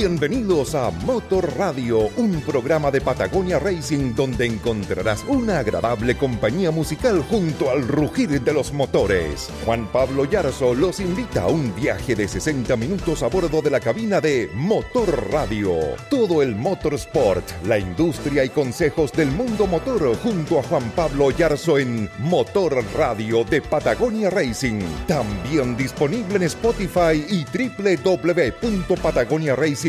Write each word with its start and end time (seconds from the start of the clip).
Bienvenidos 0.00 0.74
a 0.74 0.90
Motor 0.90 1.58
Radio, 1.58 2.08
un 2.16 2.40
programa 2.40 2.90
de 2.90 3.02
Patagonia 3.02 3.58
Racing 3.58 4.14
donde 4.14 4.46
encontrarás 4.46 5.22
una 5.28 5.58
agradable 5.58 6.16
compañía 6.16 6.70
musical 6.70 7.22
junto 7.28 7.68
al 7.70 7.86
rugir 7.86 8.40
de 8.40 8.54
los 8.54 8.72
motores. 8.72 9.50
Juan 9.66 9.86
Pablo 9.92 10.24
Yarzo 10.24 10.72
los 10.72 11.00
invita 11.00 11.42
a 11.42 11.48
un 11.48 11.74
viaje 11.74 12.16
de 12.16 12.26
60 12.26 12.76
minutos 12.76 13.22
a 13.22 13.26
bordo 13.26 13.60
de 13.60 13.68
la 13.68 13.78
cabina 13.78 14.22
de 14.22 14.48
Motor 14.54 15.30
Radio. 15.30 15.74
Todo 16.08 16.40
el 16.40 16.56
motorsport, 16.56 17.44
la 17.66 17.78
industria 17.78 18.42
y 18.42 18.48
consejos 18.48 19.12
del 19.12 19.30
mundo 19.30 19.66
motor 19.66 20.16
junto 20.22 20.60
a 20.60 20.62
Juan 20.62 20.90
Pablo 20.96 21.30
Yarzo 21.30 21.76
en 21.76 22.08
Motor 22.20 22.82
Radio 22.96 23.44
de 23.44 23.60
Patagonia 23.60 24.30
Racing. 24.30 24.80
También 25.06 25.76
disponible 25.76 26.36
en 26.36 26.44
Spotify 26.44 27.22
y 27.28 27.44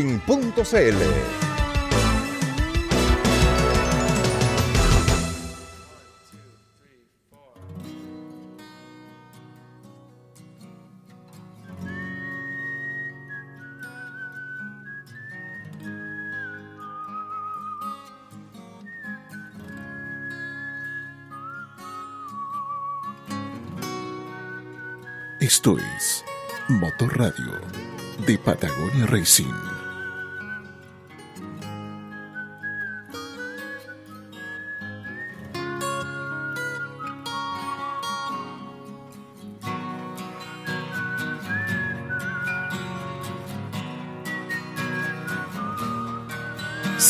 www.patagoniaracing.cl. 0.02 1.42
Esto 25.40 25.76
es 25.76 26.24
Motor 26.68 27.18
Radio 27.18 27.60
de 28.26 28.38
Patagonia 28.38 29.06
Racing. 29.06 29.71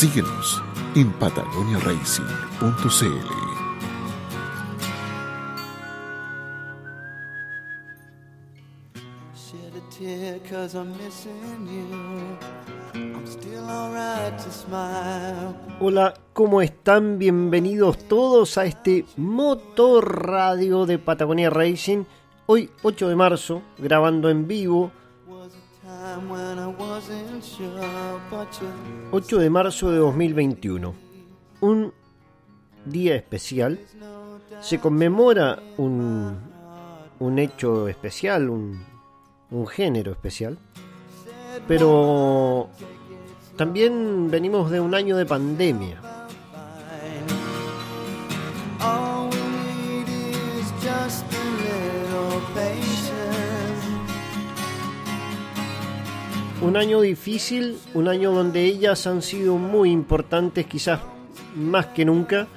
Síguenos 0.03 0.61
en 0.95 1.13
patagoniaracing.cl. 1.13 2.67
Shed 9.33 9.77
a 9.77 9.81
tear 9.97 10.39
cause 10.41 10.75
I'm 10.77 10.91
missing 10.97 11.69
you. 11.69 12.37
I'm 12.95 13.25
still 13.25 13.63
alright 13.63 14.37
to 14.39 14.51
smile. 14.51 15.55
Hola, 15.79 16.13
¿cómo 16.33 16.61
están? 16.61 17.17
Bienvenidos 17.17 17.97
todos 18.09 18.57
a 18.57 18.65
este 18.65 19.05
Motor 19.15 20.27
Radio 20.27 20.85
de 20.85 20.99
Patagonia 20.99 21.49
Racing. 21.49 22.03
Hoy 22.47 22.69
8 22.81 23.07
de 23.07 23.15
marzo, 23.15 23.61
grabando 23.77 24.29
en 24.29 24.49
vivo. 24.49 24.91
8 29.11 29.37
de 29.39 29.49
marzo 29.49 29.91
de 29.91 29.97
2021. 29.97 30.93
Un 31.61 31.93
día 32.85 33.15
especial. 33.15 33.79
Se 34.61 34.79
conmemora 34.79 35.59
un, 35.77 36.37
un 37.19 37.39
hecho 37.39 37.87
especial, 37.87 38.49
un, 38.49 38.83
un 39.51 39.67
género 39.67 40.11
especial. 40.11 40.57
Pero 41.67 42.69
también 43.55 44.29
venimos 44.31 44.71
de 44.71 44.79
un 44.79 44.95
año 44.95 45.17
de 45.17 45.25
pandemia. 45.25 46.01
Un 56.63 56.77
año 56.77 57.01
difícil, 57.01 57.77
un 57.93 58.07
año 58.07 58.31
donde 58.31 58.63
ellas 58.63 59.05
han 59.05 59.21
sido 59.21 59.57
muy 59.57 59.91
importantes, 59.91 60.65
quizás 60.65 61.01
más 61.55 61.87
que 61.87 62.05
nunca. 62.05 62.47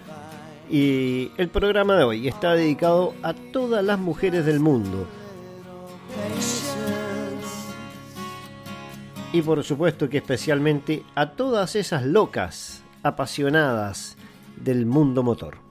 Y 0.70 1.32
el 1.36 1.48
programa 1.48 1.96
de 1.96 2.04
hoy 2.04 2.28
está 2.28 2.54
dedicado 2.54 3.14
a 3.24 3.34
todas 3.34 3.84
las 3.84 3.98
mujeres 3.98 4.46
del 4.46 4.60
mundo. 4.60 5.08
Y 9.32 9.42
por 9.42 9.64
supuesto 9.64 10.08
que 10.08 10.18
especialmente 10.18 11.02
a 11.16 11.32
todas 11.32 11.74
esas 11.74 12.04
locas, 12.04 12.84
apasionadas 13.02 14.16
del 14.56 14.86
mundo 14.86 15.24
motor. 15.24 15.65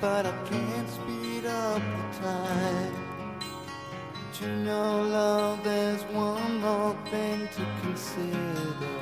But 0.00 0.26
I 0.26 0.32
can't 0.48 0.88
speed 0.88 1.44
up 1.46 1.80
the 1.80 2.26
time. 2.26 2.94
But 4.32 4.48
know, 4.64 5.02
love, 5.02 5.62
there's 5.62 6.02
one 6.14 6.60
more 6.60 6.96
thing 7.10 7.48
to 7.56 7.62
consider. 7.82 8.96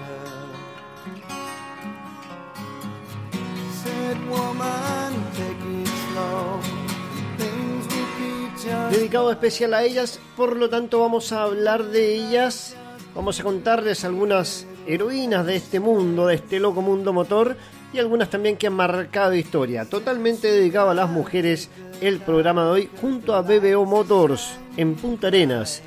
Said 3.83 4.19
woman, 4.29 5.13
take 5.37 5.65
it 5.83 5.89
slow. 6.11 6.61
Dedicado 8.91 9.31
especial 9.31 9.75
a 9.75 9.85
ellas, 9.85 10.21
por 10.37 10.57
lo 10.57 10.69
tanto 10.69 11.01
vamos 11.01 11.33
a 11.33 11.43
hablar 11.43 11.85
de 11.85 12.15
ellas, 12.15 12.75
vamos 13.15 13.39
a 13.39 13.45
contarles 13.45 14.05
algunas 14.05 14.67
heroínas 14.87 15.47
de 15.47 15.57
este 15.57 15.81
mundo, 15.81 16.27
de 16.27 16.35
este 16.35 16.59
loco 16.59 16.83
mundo 16.83 17.13
motor, 17.13 17.57
y 17.93 17.99
algunas 17.99 18.31
también 18.31 18.57
que 18.57 18.67
han 18.67 18.75
marcado 18.75 19.35
historia. 19.35 19.85
Totalmente 19.85 20.51
dedicado 20.51 20.91
a 20.91 20.95
las 20.95 21.09
mujeres 21.09 21.71
el 22.01 22.21
programa 22.21 22.65
de 22.65 22.71
hoy, 22.71 22.91
junto 23.01 23.35
a 23.35 23.43
BBO 23.43 23.85
Motors, 23.87 24.57
en 24.77 24.95
Punta 24.95 25.29
Arenas, 25.29 25.83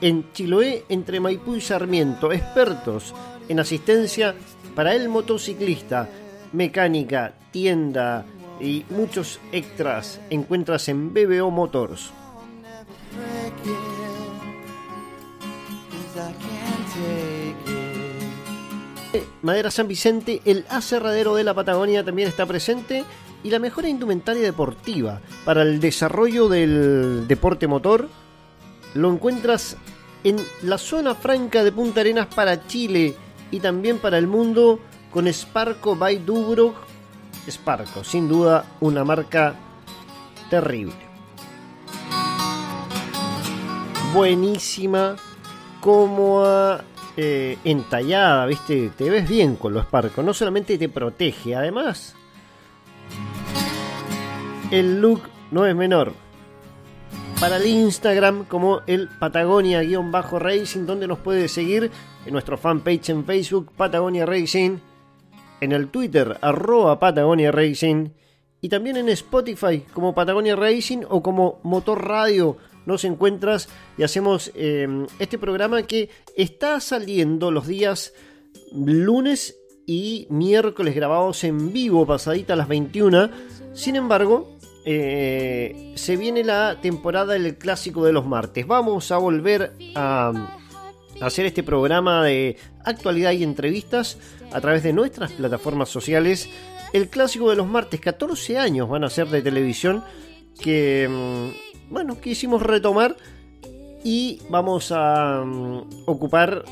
en 0.00 0.30
Chiloé, 0.32 0.84
entre 0.88 1.20
Maipú 1.20 1.54
y 1.54 1.60
Sarmiento, 1.60 2.32
expertos 2.32 3.14
en 3.48 3.60
asistencia 3.60 4.34
para 4.74 4.94
el 4.94 5.08
motociclista, 5.08 6.08
mecánica, 6.52 7.32
tienda 7.50 8.24
y 8.60 8.84
muchos 8.90 9.40
extras 9.52 10.20
encuentras 10.30 10.88
en 10.88 11.12
BBO 11.12 11.50
Motors. 11.50 12.12
Madera 19.42 19.70
San 19.70 19.88
Vicente, 19.88 20.40
el 20.44 20.64
aserradero 20.68 21.34
de 21.34 21.44
la 21.44 21.54
Patagonia 21.54 22.04
también 22.04 22.28
está 22.28 22.46
presente 22.46 23.04
y 23.44 23.50
la 23.50 23.58
mejor 23.58 23.84
indumentaria 23.84 24.42
deportiva 24.42 25.20
para 25.44 25.62
el 25.62 25.78
desarrollo 25.78 26.48
del 26.48 27.28
deporte 27.28 27.66
motor 27.66 28.08
lo 28.94 29.12
encuentras 29.12 29.76
en 30.24 30.36
la 30.62 30.78
zona 30.78 31.14
franca 31.14 31.62
de 31.62 31.70
Punta 31.70 32.00
Arenas 32.00 32.26
para 32.26 32.66
Chile 32.66 33.14
y 33.50 33.60
también 33.60 33.98
para 33.98 34.18
el 34.18 34.26
mundo 34.26 34.80
con 35.12 35.28
Sparco 35.32 35.94
by 35.94 36.18
Dubrog. 36.18 36.74
Sparco, 37.48 38.02
sin 38.02 38.28
duda 38.28 38.64
una 38.80 39.04
marca 39.04 39.54
terrible. 40.50 40.96
Buenísima, 44.12 45.16
cómoda, 45.80 46.84
eh, 47.16 47.58
entallada, 47.64 48.46
¿viste? 48.46 48.90
Te 48.96 49.08
ves 49.08 49.28
bien 49.28 49.56
con 49.56 49.72
los 49.72 49.84
Sparco. 49.84 50.22
No 50.22 50.34
solamente 50.34 50.78
te 50.78 50.88
protege, 50.88 51.54
además. 51.54 52.14
El 54.70 55.00
look 55.00 55.22
no 55.50 55.64
es 55.66 55.74
menor. 55.74 56.12
Para 57.40 57.56
el 57.56 57.66
Instagram 57.66 58.44
como 58.44 58.80
el 58.86 59.08
Patagonia-Racing, 59.08 60.86
donde 60.86 61.06
nos 61.06 61.18
puede 61.18 61.48
seguir 61.48 61.90
en 62.24 62.32
nuestro 62.32 62.56
fanpage 62.56 63.10
en 63.10 63.24
Facebook, 63.24 63.72
Patagonia 63.76 64.24
Racing, 64.26 64.78
en 65.60 65.72
el 65.72 65.88
Twitter, 65.88 66.38
arroba 66.40 66.98
Patagonia 66.98 67.52
Racing, 67.52 68.08
y 68.60 68.68
también 68.68 68.96
en 68.96 69.08
Spotify 69.10 69.84
como 69.92 70.14
Patagonia 70.14 70.56
Racing 70.56 71.02
o 71.08 71.22
como 71.22 71.60
Motor 71.62 72.08
Radio 72.08 72.56
nos 72.86 73.04
encuentras 73.04 73.68
y 73.98 74.04
hacemos 74.04 74.50
em, 74.54 75.06
este 75.18 75.38
programa 75.38 75.82
que 75.82 76.08
está 76.36 76.80
saliendo 76.80 77.50
los 77.50 77.66
días 77.66 78.14
lunes 78.72 79.56
y 79.86 80.26
miércoles 80.30 80.94
grabados 80.94 81.44
en 81.44 81.72
vivo, 81.72 82.06
pasadita 82.06 82.54
a 82.54 82.56
las 82.56 82.68
21. 82.68 83.30
Sin 83.74 83.96
embargo, 83.96 84.56
eh, 84.84 85.92
se 85.96 86.16
viene 86.16 86.44
la 86.44 86.80
temporada 86.80 87.34
del 87.34 87.56
clásico 87.58 88.04
de 88.04 88.12
los 88.12 88.26
martes. 88.26 88.66
Vamos 88.66 89.10
a 89.12 89.18
volver 89.18 89.72
a 89.94 90.32
hacer 91.20 91.46
este 91.46 91.62
programa 91.62 92.24
de 92.24 92.56
actualidad 92.84 93.32
y 93.32 93.42
entrevistas 93.42 94.18
a 94.52 94.60
través 94.60 94.82
de 94.82 94.92
nuestras 94.92 95.32
plataformas 95.32 95.88
sociales. 95.88 96.48
El 96.92 97.08
clásico 97.08 97.50
de 97.50 97.56
los 97.56 97.66
martes, 97.66 98.00
14 98.00 98.58
años 98.58 98.88
van 98.88 99.04
a 99.04 99.10
ser 99.10 99.28
de 99.28 99.42
televisión 99.42 100.04
que 100.60 101.04
em, 101.04 101.52
bueno, 101.90 102.20
quisimos 102.20 102.62
retomar 102.62 103.16
y 104.04 104.40
vamos 104.50 104.92
a 104.92 105.42
mm, 105.44 106.04
ocupar 106.06 106.64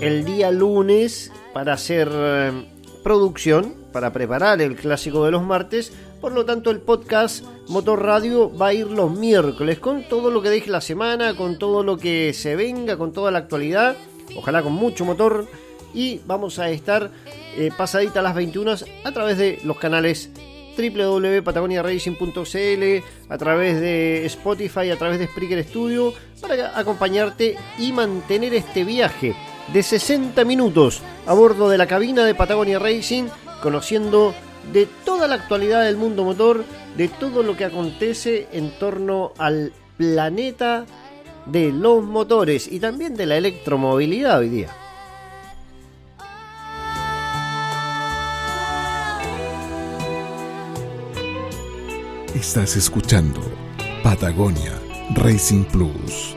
el 0.00 0.24
día 0.24 0.50
lunes 0.50 1.32
para 1.52 1.74
hacer 1.74 2.10
eh, 2.12 2.52
producción, 3.02 3.74
para 3.92 4.12
preparar 4.12 4.60
el 4.60 4.76
clásico 4.76 5.24
de 5.24 5.30
los 5.30 5.42
martes. 5.42 5.92
Por 6.20 6.32
lo 6.32 6.44
tanto, 6.44 6.70
el 6.70 6.80
podcast 6.80 7.44
Motor 7.68 8.02
Radio 8.02 8.54
va 8.56 8.68
a 8.68 8.74
ir 8.74 8.86
los 8.86 9.10
miércoles 9.10 9.78
con 9.78 10.04
todo 10.04 10.30
lo 10.30 10.42
que 10.42 10.50
deje 10.50 10.70
la 10.70 10.80
semana, 10.80 11.34
con 11.34 11.58
todo 11.58 11.82
lo 11.82 11.96
que 11.96 12.32
se 12.32 12.56
venga, 12.56 12.96
con 12.96 13.12
toda 13.12 13.30
la 13.30 13.38
actualidad. 13.38 13.96
Ojalá 14.36 14.62
con 14.62 14.72
mucho 14.72 15.04
motor. 15.04 15.46
Y 15.92 16.20
vamos 16.26 16.58
a 16.58 16.70
estar 16.70 17.10
eh, 17.56 17.70
pasadita 17.76 18.20
a 18.20 18.22
las 18.22 18.34
21 18.34 18.74
a 19.04 19.12
través 19.12 19.38
de 19.38 19.60
los 19.64 19.78
canales 19.78 20.30
www.patagoniaracing.cl, 20.76 23.04
a 23.28 23.38
través 23.38 23.80
de 23.80 24.26
Spotify, 24.26 24.90
a 24.90 24.96
través 24.96 25.18
de 25.18 25.26
Spreaker 25.26 25.64
Studio, 25.64 26.12
para 26.40 26.78
acompañarte 26.78 27.56
y 27.78 27.92
mantener 27.92 28.54
este 28.54 28.84
viaje 28.84 29.34
de 29.72 29.82
60 29.82 30.44
minutos 30.44 31.00
a 31.26 31.34
bordo 31.34 31.68
de 31.68 31.78
la 31.78 31.86
cabina 31.86 32.24
de 32.24 32.34
Patagonia 32.34 32.78
Racing, 32.78 33.24
conociendo 33.62 34.34
de 34.72 34.86
toda 35.04 35.28
la 35.28 35.36
actualidad 35.36 35.84
del 35.84 35.96
mundo 35.96 36.24
motor, 36.24 36.64
de 36.96 37.08
todo 37.08 37.42
lo 37.42 37.56
que 37.56 37.64
acontece 37.64 38.48
en 38.52 38.78
torno 38.78 39.32
al 39.38 39.72
planeta 39.96 40.86
de 41.46 41.72
los 41.72 42.02
motores 42.02 42.70
y 42.70 42.80
también 42.80 43.16
de 43.16 43.26
la 43.26 43.36
electromovilidad 43.36 44.38
hoy 44.38 44.48
día. 44.48 44.83
Estás 52.34 52.74
escuchando 52.74 53.40
Patagonia 54.02 54.72
Racing 55.14 55.62
Plus. 55.66 56.33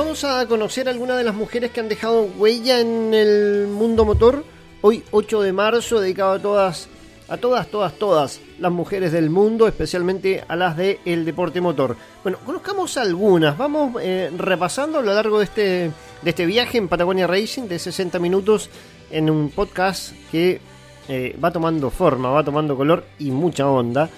Vamos 0.00 0.24
a 0.24 0.46
conocer 0.46 0.88
algunas 0.88 1.18
de 1.18 1.24
las 1.24 1.34
mujeres 1.34 1.72
que 1.72 1.80
han 1.80 1.90
dejado 1.90 2.22
huella 2.22 2.80
en 2.80 3.12
el 3.12 3.66
mundo 3.66 4.06
motor. 4.06 4.46
Hoy 4.80 5.04
8 5.10 5.42
de 5.42 5.52
marzo, 5.52 6.00
dedicado 6.00 6.32
a 6.32 6.38
todas, 6.38 6.88
a 7.28 7.36
todas, 7.36 7.66
todas, 7.66 7.92
todas 7.98 8.40
las 8.58 8.72
mujeres 8.72 9.12
del 9.12 9.28
mundo, 9.28 9.68
especialmente 9.68 10.42
a 10.48 10.56
las 10.56 10.74
del 10.78 11.00
el 11.04 11.26
deporte 11.26 11.60
motor. 11.60 11.98
Bueno, 12.22 12.38
conozcamos 12.46 12.96
algunas. 12.96 13.58
Vamos 13.58 14.00
eh, 14.00 14.32
repasando 14.38 15.00
a 15.00 15.02
lo 15.02 15.12
largo 15.12 15.38
de 15.38 15.44
este, 15.44 15.62
de 16.22 16.30
este 16.30 16.46
viaje 16.46 16.78
en 16.78 16.88
Patagonia 16.88 17.26
Racing 17.26 17.64
de 17.64 17.78
60 17.78 18.18
minutos 18.18 18.70
en 19.10 19.28
un 19.28 19.50
podcast 19.50 20.14
que 20.32 20.62
eh, 21.08 21.38
va 21.44 21.50
tomando 21.50 21.90
forma, 21.90 22.30
va 22.30 22.42
tomando 22.42 22.74
color 22.74 23.04
y 23.18 23.30
mucha 23.30 23.68
onda. 23.68 24.08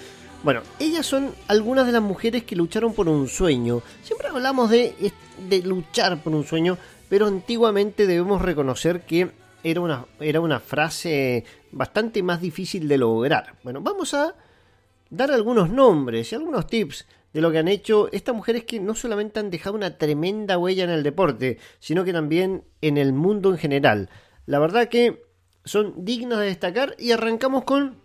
Bueno, 0.43 0.61
ellas 0.79 1.05
son 1.05 1.33
algunas 1.47 1.85
de 1.85 1.93
las 1.93 2.01
mujeres 2.01 2.43
que 2.43 2.55
lucharon 2.55 2.93
por 2.93 3.09
un 3.09 3.27
sueño. 3.27 3.81
Siempre 4.01 4.27
hablamos 4.27 4.69
de, 4.69 4.93
de 5.37 5.61
luchar 5.61 6.21
por 6.21 6.33
un 6.33 6.45
sueño, 6.45 6.77
pero 7.09 7.27
antiguamente 7.27 8.07
debemos 8.07 8.41
reconocer 8.41 9.01
que 9.01 9.31
era 9.63 9.81
una, 9.81 10.05
era 10.19 10.41
una 10.41 10.59
frase 10.59 11.45
bastante 11.71 12.21
más 12.21 12.41
difícil 12.41 12.87
de 12.87 12.97
lograr. 12.97 13.55
Bueno, 13.63 13.81
vamos 13.81 14.13
a 14.13 14.35
dar 15.09 15.31
algunos 15.31 15.69
nombres 15.69 16.31
y 16.31 16.35
algunos 16.35 16.67
tips 16.67 17.05
de 17.33 17.41
lo 17.41 17.51
que 17.51 17.57
han 17.57 17.67
hecho 17.67 18.09
estas 18.11 18.35
mujeres 18.35 18.63
que 18.63 18.79
no 18.79 18.93
solamente 18.95 19.39
han 19.39 19.49
dejado 19.49 19.75
una 19.75 19.97
tremenda 19.97 20.57
huella 20.57 20.83
en 20.83 20.91
el 20.91 21.03
deporte, 21.03 21.57
sino 21.79 22.03
que 22.03 22.13
también 22.13 22.63
en 22.81 22.97
el 22.97 23.13
mundo 23.13 23.49
en 23.51 23.57
general. 23.57 24.09
La 24.45 24.59
verdad 24.59 24.87
que 24.87 25.23
son 25.65 26.05
dignas 26.05 26.39
de 26.39 26.45
destacar 26.45 26.95
y 26.99 27.11
arrancamos 27.11 27.63
con 27.63 27.97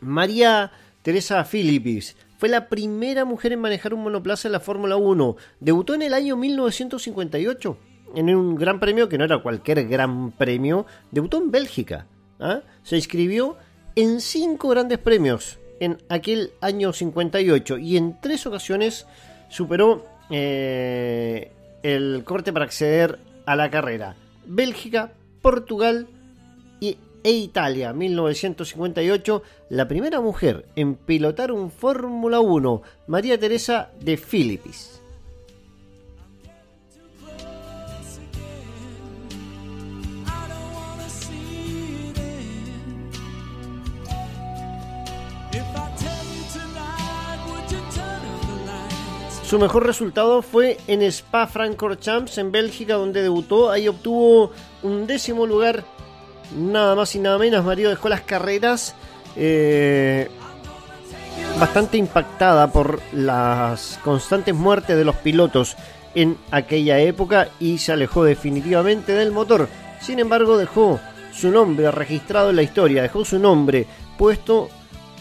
María 0.00 0.72
Teresa 1.02 1.44
Philippis. 1.44 2.16
Fue 2.38 2.48
la 2.48 2.68
primera 2.68 3.24
mujer 3.24 3.52
en 3.52 3.60
manejar 3.60 3.92
un 3.92 4.04
monoplaza 4.04 4.46
en 4.46 4.52
la 4.52 4.60
Fórmula 4.60 4.96
1. 4.96 5.36
Debutó 5.58 5.94
en 5.94 6.02
el 6.02 6.14
año 6.14 6.36
1958 6.36 7.76
en 8.14 8.34
un 8.34 8.54
gran 8.54 8.78
premio 8.78 9.08
que 9.08 9.18
no 9.18 9.24
era 9.24 9.42
cualquier 9.42 9.88
gran 9.88 10.30
premio. 10.30 10.86
Debutó 11.10 11.38
en 11.38 11.50
Bélgica. 11.50 12.06
¿ah? 12.38 12.60
Se 12.84 12.94
inscribió 12.94 13.56
en 13.96 14.20
cinco 14.20 14.68
grandes 14.68 14.98
premios 14.98 15.58
en 15.80 15.98
aquel 16.08 16.52
año 16.60 16.92
58 16.92 17.78
y 17.78 17.96
en 17.96 18.20
tres 18.20 18.46
ocasiones 18.46 19.08
superó 19.48 20.06
eh, 20.30 21.50
el 21.82 22.22
corte 22.24 22.52
para 22.52 22.66
acceder 22.66 23.18
a 23.46 23.56
la 23.56 23.68
carrera. 23.68 24.14
Bélgica, 24.46 25.12
Portugal 25.42 26.06
y 26.78 26.98
e 27.28 27.32
Italia, 27.32 27.92
1958, 27.92 29.42
la 29.68 29.86
primera 29.86 30.18
mujer 30.18 30.64
en 30.76 30.94
pilotar 30.94 31.52
un 31.52 31.70
Fórmula 31.70 32.40
1, 32.40 32.80
María 33.06 33.38
Teresa 33.38 33.90
de 34.00 34.16
Philippis. 34.16 35.02
Su 49.44 49.58
mejor 49.58 49.86
resultado 49.86 50.40
fue 50.40 50.78
en 50.86 51.02
Spa 51.02 51.46
Francorchamps 51.46 52.38
en 52.38 52.52
Bélgica, 52.52 52.94
donde 52.94 53.20
debutó. 53.20 53.70
Ahí 53.70 53.86
obtuvo 53.86 54.50
un 54.82 55.06
décimo 55.06 55.46
lugar, 55.46 55.84
nada 56.56 56.94
más 56.94 57.14
y 57.14 57.18
nada 57.18 57.38
menos. 57.38 57.64
Mario 57.64 57.90
dejó 57.90 58.08
las 58.08 58.22
carreras 58.22 58.94
eh, 59.36 60.28
bastante 61.58 61.96
impactada 61.96 62.72
por 62.72 63.00
las 63.12 63.98
constantes 64.04 64.54
muertes 64.54 64.96
de 64.96 65.04
los 65.04 65.16
pilotos 65.16 65.76
en 66.14 66.36
aquella 66.50 66.98
época 66.98 67.48
y 67.60 67.78
se 67.78 67.92
alejó 67.92 68.24
definitivamente 68.24 69.12
del 69.12 69.32
motor. 69.32 69.68
Sin 70.00 70.18
embargo, 70.18 70.56
dejó 70.56 71.00
su 71.32 71.50
nombre 71.50 71.90
registrado 71.90 72.50
en 72.50 72.56
la 72.56 72.62
historia, 72.62 73.02
dejó 73.02 73.24
su 73.24 73.38
nombre 73.38 73.86
puesto 74.16 74.68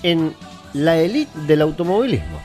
en 0.03 0.35
la 0.73 0.97
élite 0.97 1.31
del 1.41 1.61
automovilismo. 1.61 2.39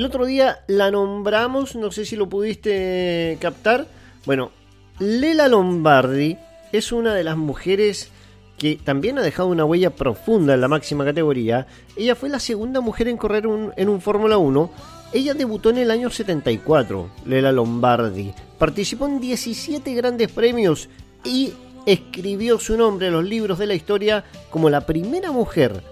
El 0.00 0.06
otro 0.06 0.24
día 0.24 0.64
la 0.66 0.90
nombramos, 0.90 1.76
no 1.76 1.92
sé 1.92 2.06
si 2.06 2.16
lo 2.16 2.26
pudiste 2.26 3.36
captar. 3.38 3.86
Bueno, 4.24 4.50
Lela 4.98 5.46
Lombardi 5.46 6.38
es 6.72 6.90
una 6.90 7.14
de 7.14 7.22
las 7.22 7.36
mujeres 7.36 8.10
que 8.56 8.76
también 8.82 9.18
ha 9.18 9.22
dejado 9.22 9.50
una 9.50 9.66
huella 9.66 9.90
profunda 9.90 10.54
en 10.54 10.62
la 10.62 10.68
máxima 10.68 11.04
categoría. 11.04 11.66
Ella 11.98 12.14
fue 12.14 12.30
la 12.30 12.40
segunda 12.40 12.80
mujer 12.80 13.08
en 13.08 13.18
correr 13.18 13.44
en 13.76 13.88
un 13.90 14.00
Fórmula 14.00 14.38
1. 14.38 14.70
Ella 15.12 15.34
debutó 15.34 15.68
en 15.68 15.76
el 15.76 15.90
año 15.90 16.08
74, 16.08 17.10
Lela 17.26 17.52
Lombardi. 17.52 18.32
Participó 18.58 19.04
en 19.04 19.20
17 19.20 19.92
grandes 19.92 20.32
premios 20.32 20.88
y 21.24 21.52
escribió 21.84 22.58
su 22.58 22.74
nombre 22.78 23.08
en 23.08 23.12
los 23.12 23.24
libros 23.26 23.58
de 23.58 23.66
la 23.66 23.74
historia 23.74 24.24
como 24.48 24.70
la 24.70 24.86
primera 24.86 25.30
mujer 25.30 25.82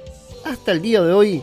hasta 0.47 0.73
el 0.73 0.81
día 0.81 1.03
de 1.03 1.13
hoy 1.13 1.43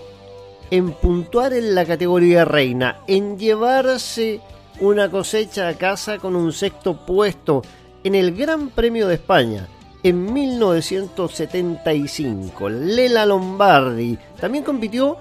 en 0.72 0.94
puntuar 0.94 1.54
en 1.54 1.76
la 1.76 1.86
categoría 1.86 2.46
reina, 2.46 3.02
en 3.08 3.38
llevarse 3.38 4.42
una 4.80 5.10
cosecha 5.10 5.68
a 5.68 5.74
casa 5.76 6.18
con 6.18 6.36
un 6.36 6.52
sexto 6.52 7.06
puesto 7.06 7.62
en 8.04 8.16
el 8.16 8.36
Gran 8.36 8.70
Premio 8.70 9.08
de 9.08 9.14
España 9.16 9.68
en 10.04 10.34
1975. 10.34 12.70
Lela 12.70 13.26
Lombardi 13.26 14.18
también 14.40 14.64
compitió 14.64 15.18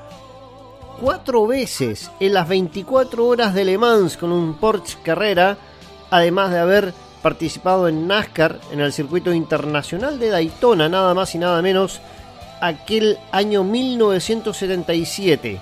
cuatro 1.00 1.46
veces 1.46 2.10
en 2.20 2.34
las 2.34 2.46
24 2.48 3.26
horas 3.26 3.54
de 3.54 3.64
Le 3.64 3.78
Mans 3.78 4.18
con 4.18 4.30
un 4.30 4.58
Porsche 4.58 4.98
Carrera, 5.02 5.56
además 6.10 6.50
de 6.50 6.58
haber 6.58 6.92
participado 7.22 7.88
en 7.88 8.06
NASCAR 8.06 8.60
en 8.70 8.80
el 8.80 8.92
circuito 8.92 9.32
internacional 9.32 10.18
de 10.18 10.28
Daytona, 10.28 10.90
nada 10.90 11.14
más 11.14 11.34
y 11.34 11.38
nada 11.38 11.62
menos 11.62 12.02
aquel 12.66 13.18
año 13.32 13.64
1977. 13.64 15.60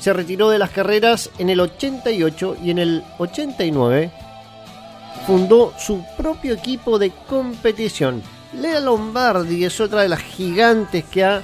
Se 0.00 0.12
retiró 0.12 0.50
de 0.50 0.58
las 0.58 0.70
carreras 0.70 1.30
en 1.38 1.50
el 1.50 1.60
88 1.60 2.56
y 2.62 2.70
en 2.70 2.78
el 2.78 3.04
89 3.18 4.10
fundó 5.26 5.72
su 5.78 6.04
propio 6.16 6.54
equipo 6.54 6.98
de 6.98 7.10
competición. 7.28 8.22
Lea 8.60 8.80
Lombardi 8.80 9.64
es 9.64 9.80
otra 9.80 10.02
de 10.02 10.08
las 10.08 10.20
gigantes 10.20 11.04
que 11.04 11.24
ha 11.24 11.42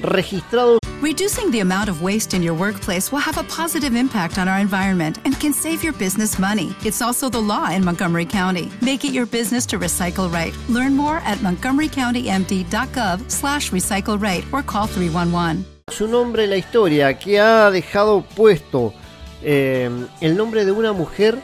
registrado 0.00 0.78
Reducing 1.02 1.50
the 1.50 1.60
amount 1.60 1.90
of 1.90 2.00
waste 2.00 2.32
in 2.32 2.42
your 2.42 2.54
workplace 2.54 3.12
will 3.12 3.20
have 3.20 3.36
a 3.36 3.42
positive 3.44 3.94
impact 3.94 4.38
on 4.38 4.48
our 4.48 4.58
environment 4.58 5.18
and 5.26 5.38
can 5.38 5.52
save 5.52 5.84
your 5.84 5.92
business 5.92 6.38
money. 6.38 6.74
It's 6.84 7.02
also 7.02 7.28
the 7.28 7.38
law 7.38 7.70
in 7.70 7.84
Montgomery 7.84 8.24
County. 8.24 8.72
Make 8.80 9.04
it 9.04 9.12
your 9.12 9.26
business 9.26 9.66
to 9.66 9.78
recycle 9.78 10.32
right. 10.32 10.54
Learn 10.70 10.96
more 10.96 11.18
at 11.18 11.38
montgomerycountymd.gov 11.38 13.30
slash 13.30 13.70
recycle 13.70 14.20
right 14.20 14.42
or 14.52 14.62
call 14.62 14.86
311. 14.86 15.66
Su 15.88 16.08
nombre 16.08 16.44
en 16.44 16.50
la 16.50 16.56
historia 16.56 17.18
que 17.18 17.38
ha 17.38 17.70
dejado 17.70 18.22
puesto 18.22 18.94
eh, 19.42 19.90
el 20.22 20.36
nombre 20.36 20.64
de 20.64 20.72
una 20.72 20.92
mujer 20.92 21.38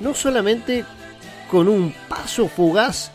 no 0.00 0.12
solamente 0.14 0.84
con 1.50 1.66
un 1.66 1.94
paso 2.08 2.46
fugaz, 2.46 3.10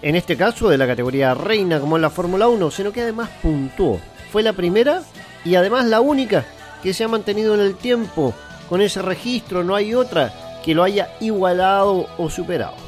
en 0.00 0.16
este 0.16 0.36
caso 0.36 0.70
de 0.70 0.78
la 0.78 0.86
categoría 0.86 1.34
reina 1.34 1.78
como 1.78 1.96
en 1.96 2.02
la 2.02 2.10
Fórmula 2.10 2.48
1, 2.48 2.70
sino 2.70 2.92
que 2.92 3.02
además 3.02 3.28
puntuó. 3.42 4.00
Fue 4.30 4.42
la 4.42 4.52
primera 4.52 5.02
y 5.44 5.54
además 5.54 5.86
la 5.86 6.00
única 6.00 6.44
que 6.82 6.92
se 6.92 7.04
ha 7.04 7.08
mantenido 7.08 7.54
en 7.54 7.60
el 7.60 7.76
tiempo 7.76 8.34
con 8.68 8.82
ese 8.82 9.02
registro, 9.02 9.64
no 9.64 9.74
hay 9.74 9.94
otra 9.94 10.32
que 10.64 10.74
lo 10.74 10.82
haya 10.82 11.08
igualado 11.20 12.06
o 12.18 12.28
superado. 12.28 12.87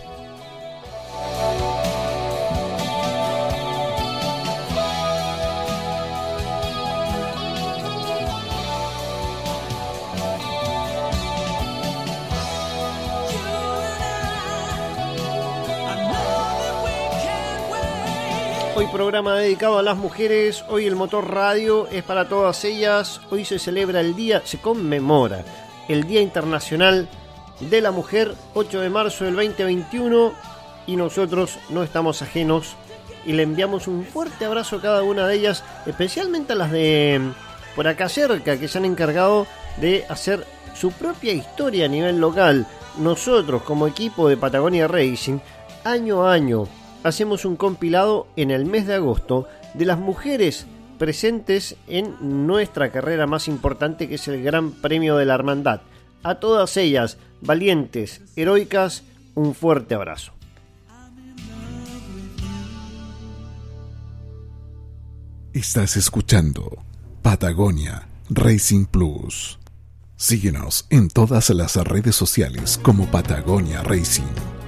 Hoy 18.81 18.87
programa 18.87 19.37
dedicado 19.37 19.77
a 19.77 19.83
las 19.83 19.99
mujeres, 19.99 20.65
hoy 20.71 20.87
el 20.87 20.97
motor 20.97 21.31
radio 21.31 21.87
es 21.89 22.03
para 22.03 22.31
todas 22.31 22.65
ellas, 22.65 23.21
hoy 23.31 23.45
se 23.45 23.59
celebra 23.59 24.01
el 24.01 24.17
día, 24.17 24.41
se 24.47 24.59
conmemora 24.59 25.45
el 25.87 26.05
Día 26.05 26.23
Internacional 26.23 27.07
de 27.61 27.81
la 27.83 27.91
Mujer, 27.91 28.35
8 28.55 28.81
de 28.81 28.89
marzo 28.89 29.27
del 29.27 29.37
2021, 29.37 30.33
y 30.87 30.97
nosotros 30.97 31.59
no 31.69 31.83
estamos 31.83 32.23
ajenos 32.23 32.75
y 33.27 33.35
le 33.35 33.43
enviamos 33.43 33.87
un 33.87 34.03
fuerte 34.03 34.47
abrazo 34.47 34.77
a 34.77 34.81
cada 34.81 35.03
una 35.03 35.27
de 35.27 35.35
ellas, 35.35 35.63
especialmente 35.85 36.55
a 36.55 36.57
las 36.57 36.73
de 36.73 37.21
por 37.77 37.87
acá 37.87 38.09
cerca 38.09 38.59
que 38.59 38.67
se 38.67 38.79
han 38.79 38.87
encargado 38.87 39.47
de 39.77 40.07
hacer 40.09 40.47
su 40.75 40.91
propia 40.93 41.35
historia 41.35 41.85
a 41.85 41.89
nivel 41.89 42.19
local. 42.19 42.67
Nosotros 42.97 43.61
como 43.61 43.87
equipo 43.87 44.27
de 44.27 44.39
Patagonia 44.39 44.89
Racing, 44.89 45.39
año 45.85 46.27
a 46.27 46.33
año, 46.33 46.67
hacemos 47.05 47.45
un 47.45 47.57
compilado 47.57 48.27
en 48.37 48.51
el 48.51 48.67
mes 48.67 48.87
de 48.87 48.95
agosto 48.95 49.47
de 49.75 49.85
las 49.85 49.99
mujeres 49.99 50.67
presentes 50.99 51.77
en 51.89 52.47
nuestra 52.47 52.93
carrera 52.93 53.27
más 53.27 53.49
importante 53.49 54.09
que 54.09 54.17
es 54.17 54.29
el 54.29 54.43
Gran 54.43 54.73
Premio 54.73 55.17
de 55.17 55.25
la 55.25 55.35
Hermandad. 55.35 55.81
A 56.23 56.37
todas 56.37 56.77
ellas, 56.77 57.17
valientes, 57.41 58.21
heroicas, 58.37 59.03
un 59.35 59.55
fuerte 59.55 59.95
abrazo. 59.95 60.33
Estás 65.53 65.97
escuchando 65.97 66.85
Patagonia 67.23 68.07
Racing 68.29 68.85
Plus. 68.85 69.59
Síguenos 70.17 70.87
en 70.91 71.09
todas 71.09 71.51
las 71.51 71.77
redes 71.77 72.15
sociales 72.15 72.79
como 72.83 73.07
Patagonia 73.07 73.83
Racing. 73.83 74.60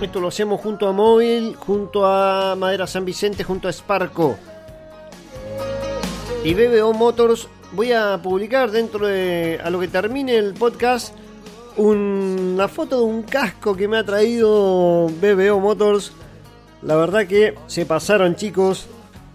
Esto 0.00 0.20
lo 0.20 0.28
hacemos 0.28 0.60
junto 0.60 0.86
a 0.88 0.92
Móvil, 0.92 1.56
junto 1.56 2.04
a 2.04 2.54
Madera 2.54 2.86
San 2.86 3.06
Vicente, 3.06 3.44
junto 3.44 3.66
a 3.66 3.72
Sparco. 3.72 4.36
Y 6.44 6.52
BBO 6.52 6.92
Motors, 6.92 7.48
voy 7.72 7.92
a 7.92 8.20
publicar 8.22 8.70
dentro 8.70 9.06
de 9.06 9.58
a 9.64 9.70
lo 9.70 9.80
que 9.80 9.88
termine 9.88 10.36
el 10.36 10.52
podcast 10.52 11.14
una 11.78 12.68
foto 12.68 12.98
de 12.98 13.04
un 13.04 13.22
casco 13.22 13.74
que 13.74 13.88
me 13.88 13.96
ha 13.96 14.04
traído 14.04 15.06
BBO 15.06 15.60
Motors. 15.60 16.12
La 16.82 16.94
verdad 16.96 17.26
que 17.26 17.54
se 17.66 17.86
pasaron 17.86 18.36
chicos, 18.36 18.88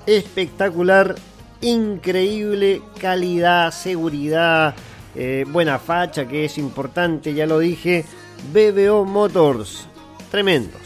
espectacular, 0.06 1.16
increíble 1.62 2.84
calidad, 3.00 3.72
seguridad, 3.72 4.76
eh, 5.16 5.44
buena 5.48 5.80
facha 5.80 6.28
que 6.28 6.46
es 6.46 6.60
importante, 6.60 7.34
ya 7.34 7.48
lo 7.48 7.58
dije. 7.58 8.06
BBO 8.54 9.06
Motors 9.06 9.88
tremendos. 10.32 10.81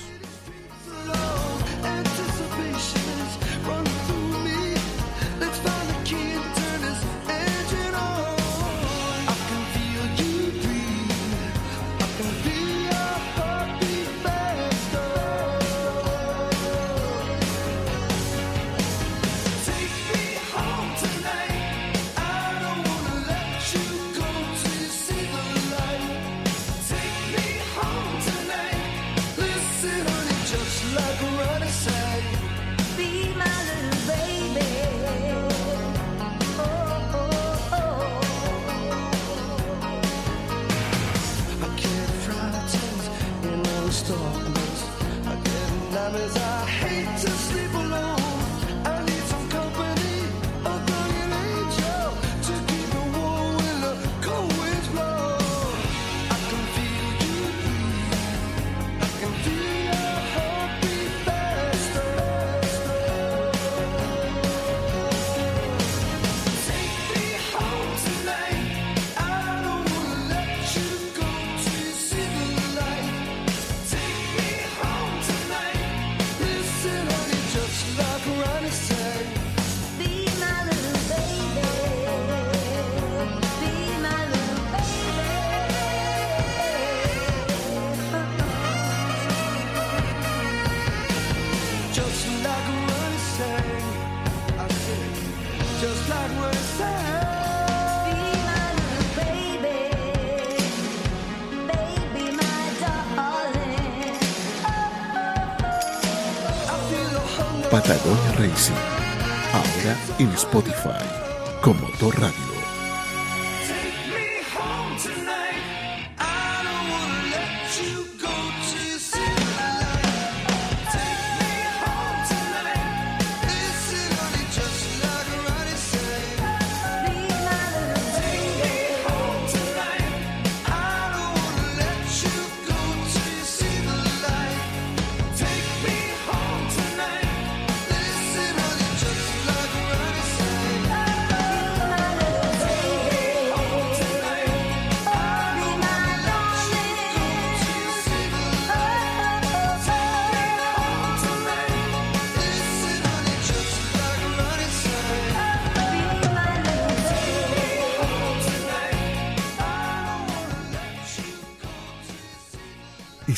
Patagonia 107.85 108.31
Racing. 108.39 108.73
Ahora 109.53 109.95
en 110.17 110.29
Spotify. 110.29 111.05
Como 111.61 111.81
Motor 111.81 112.19
Radio. 112.19 112.44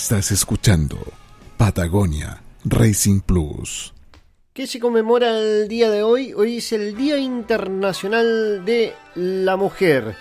Estás 0.07 0.31
escuchando 0.31 0.97
Patagonia 1.57 2.41
Racing 2.63 3.19
Plus. 3.19 3.93
¿Qué 4.53 4.65
se 4.65 4.79
conmemora 4.79 5.37
el 5.37 5.67
día 5.67 5.89
de 5.91 6.01
hoy? 6.01 6.31
Hoy 6.31 6.59
es 6.59 6.71
el 6.71 6.95
Día 6.95 7.17
Internacional 7.17 8.63
de 8.63 8.93
la 9.15 9.57
Mujer, 9.57 10.15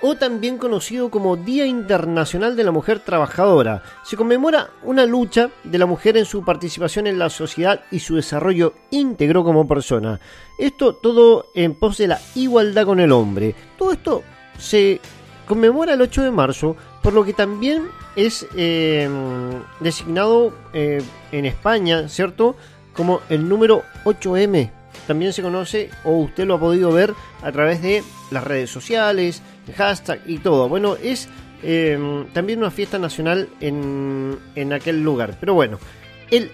o 0.00 0.14
también 0.14 0.58
conocido 0.58 1.10
como 1.10 1.36
Día 1.36 1.66
Internacional 1.66 2.54
de 2.54 2.62
la 2.62 2.70
Mujer 2.70 3.00
Trabajadora. 3.00 3.82
Se 4.04 4.16
conmemora 4.16 4.70
una 4.84 5.06
lucha 5.06 5.50
de 5.64 5.78
la 5.78 5.86
mujer 5.86 6.16
en 6.16 6.24
su 6.24 6.44
participación 6.44 7.08
en 7.08 7.18
la 7.18 7.28
sociedad 7.28 7.80
y 7.90 7.98
su 7.98 8.14
desarrollo 8.14 8.74
íntegro 8.92 9.42
como 9.42 9.66
persona. 9.66 10.20
Esto 10.56 10.94
todo 10.94 11.46
en 11.56 11.74
pos 11.74 11.98
de 11.98 12.06
la 12.06 12.20
igualdad 12.36 12.86
con 12.86 13.00
el 13.00 13.10
hombre. 13.10 13.56
Todo 13.76 13.90
esto 13.90 14.22
se 14.56 15.00
conmemora 15.48 15.94
el 15.94 16.00
8 16.00 16.22
de 16.22 16.30
marzo, 16.30 16.76
por 17.02 17.12
lo 17.12 17.24
que 17.24 17.32
también 17.32 17.88
es 18.16 18.46
eh, 18.56 19.08
designado 19.80 20.52
eh, 20.72 21.02
en 21.30 21.44
España, 21.46 22.08
¿cierto? 22.08 22.56
Como 22.94 23.20
el 23.28 23.48
número 23.48 23.82
8M. 24.04 24.70
También 25.06 25.32
se 25.32 25.42
conoce, 25.42 25.90
o 26.04 26.18
usted 26.18 26.44
lo 26.46 26.54
ha 26.54 26.60
podido 26.60 26.92
ver 26.92 27.14
a 27.42 27.50
través 27.50 27.82
de 27.82 28.04
las 28.30 28.44
redes 28.44 28.70
sociales, 28.70 29.42
hashtag 29.76 30.20
y 30.26 30.38
todo. 30.38 30.68
Bueno, 30.68 30.96
es 31.02 31.28
eh, 31.62 32.24
también 32.32 32.58
una 32.58 32.70
fiesta 32.70 32.98
nacional 32.98 33.48
en, 33.60 34.38
en 34.54 34.72
aquel 34.72 35.02
lugar. 35.02 35.36
Pero 35.40 35.54
bueno, 35.54 35.78
el 36.30 36.50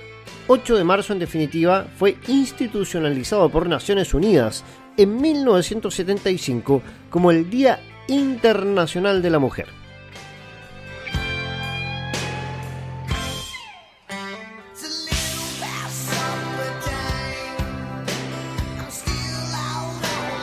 8 0.46 0.76
de 0.76 0.84
marzo 0.84 1.12
en 1.12 1.18
definitiva 1.18 1.86
fue 1.98 2.16
institucionalizado 2.26 3.50
por 3.50 3.68
Naciones 3.68 4.14
Unidas 4.14 4.64
en 4.96 5.20
1975 5.20 6.82
como 7.10 7.30
el 7.30 7.50
Día 7.50 7.80
Internacional 8.06 9.20
de 9.20 9.30
la 9.30 9.38
Mujer. 9.38 9.77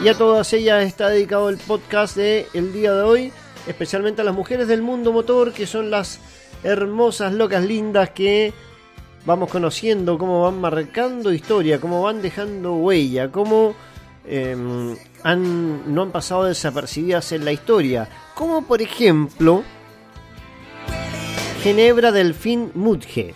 Y 0.05 0.07
a 0.07 0.13
todas 0.13 0.53
ellas 0.53 0.83
está 0.83 1.09
dedicado 1.09 1.49
el 1.49 1.57
podcast 1.57 2.15
de 2.15 2.45
el 2.53 2.71
día 2.71 2.93
de 2.93 3.01
hoy, 3.01 3.31
especialmente 3.65 4.21
a 4.21 4.23
las 4.23 4.35
mujeres 4.35 4.67
del 4.67 4.83
mundo 4.83 5.11
motor, 5.11 5.51
que 5.51 5.65
son 5.65 5.89
las 5.89 6.19
hermosas, 6.63 7.33
locas, 7.33 7.65
lindas 7.65 8.11
que 8.11 8.53
vamos 9.25 9.49
conociendo, 9.49 10.19
cómo 10.19 10.43
van 10.43 10.61
marcando 10.61 11.33
historia, 11.33 11.81
cómo 11.81 12.03
van 12.03 12.21
dejando 12.21 12.75
huella, 12.75 13.31
cómo 13.31 13.73
em, 14.27 14.95
han, 15.23 15.91
no 15.91 16.03
han 16.03 16.11
pasado 16.11 16.43
desapercibidas 16.43 17.31
en 17.31 17.43
la 17.43 17.51
historia. 17.51 18.07
Como 18.35 18.63
por 18.63 18.83
ejemplo 18.83 19.63
Ginebra 21.63 22.11
Delfín 22.11 22.69
Mudge. 22.75 23.33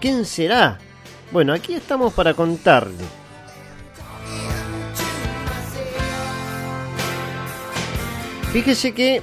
¿Quién 0.00 0.24
será? 0.24 0.76
Bueno, 1.30 1.52
aquí 1.52 1.74
estamos 1.74 2.12
para 2.14 2.34
contarle. 2.34 3.17
Fíjese 8.52 8.92
que 8.92 9.22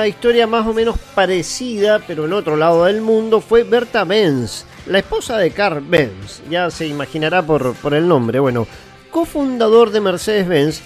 Historia 0.06 0.46
más 0.46 0.64
o 0.66 0.72
menos 0.72 0.96
parecida, 1.14 2.00
pero 2.06 2.24
en 2.26 2.32
otro 2.32 2.56
lado 2.56 2.84
del 2.84 3.00
mundo, 3.00 3.40
fue 3.40 3.64
Berta 3.64 4.04
Benz, 4.04 4.64
la 4.86 4.98
esposa 4.98 5.36
de 5.38 5.50
Carl 5.50 5.80
Benz. 5.80 6.42
Ya 6.48 6.70
se 6.70 6.86
imaginará 6.86 7.42
por, 7.42 7.74
por 7.74 7.92
el 7.92 8.06
nombre. 8.06 8.38
Bueno, 8.38 8.68
cofundador 9.10 9.90
de 9.90 10.00
Mercedes-Benz, 10.00 10.80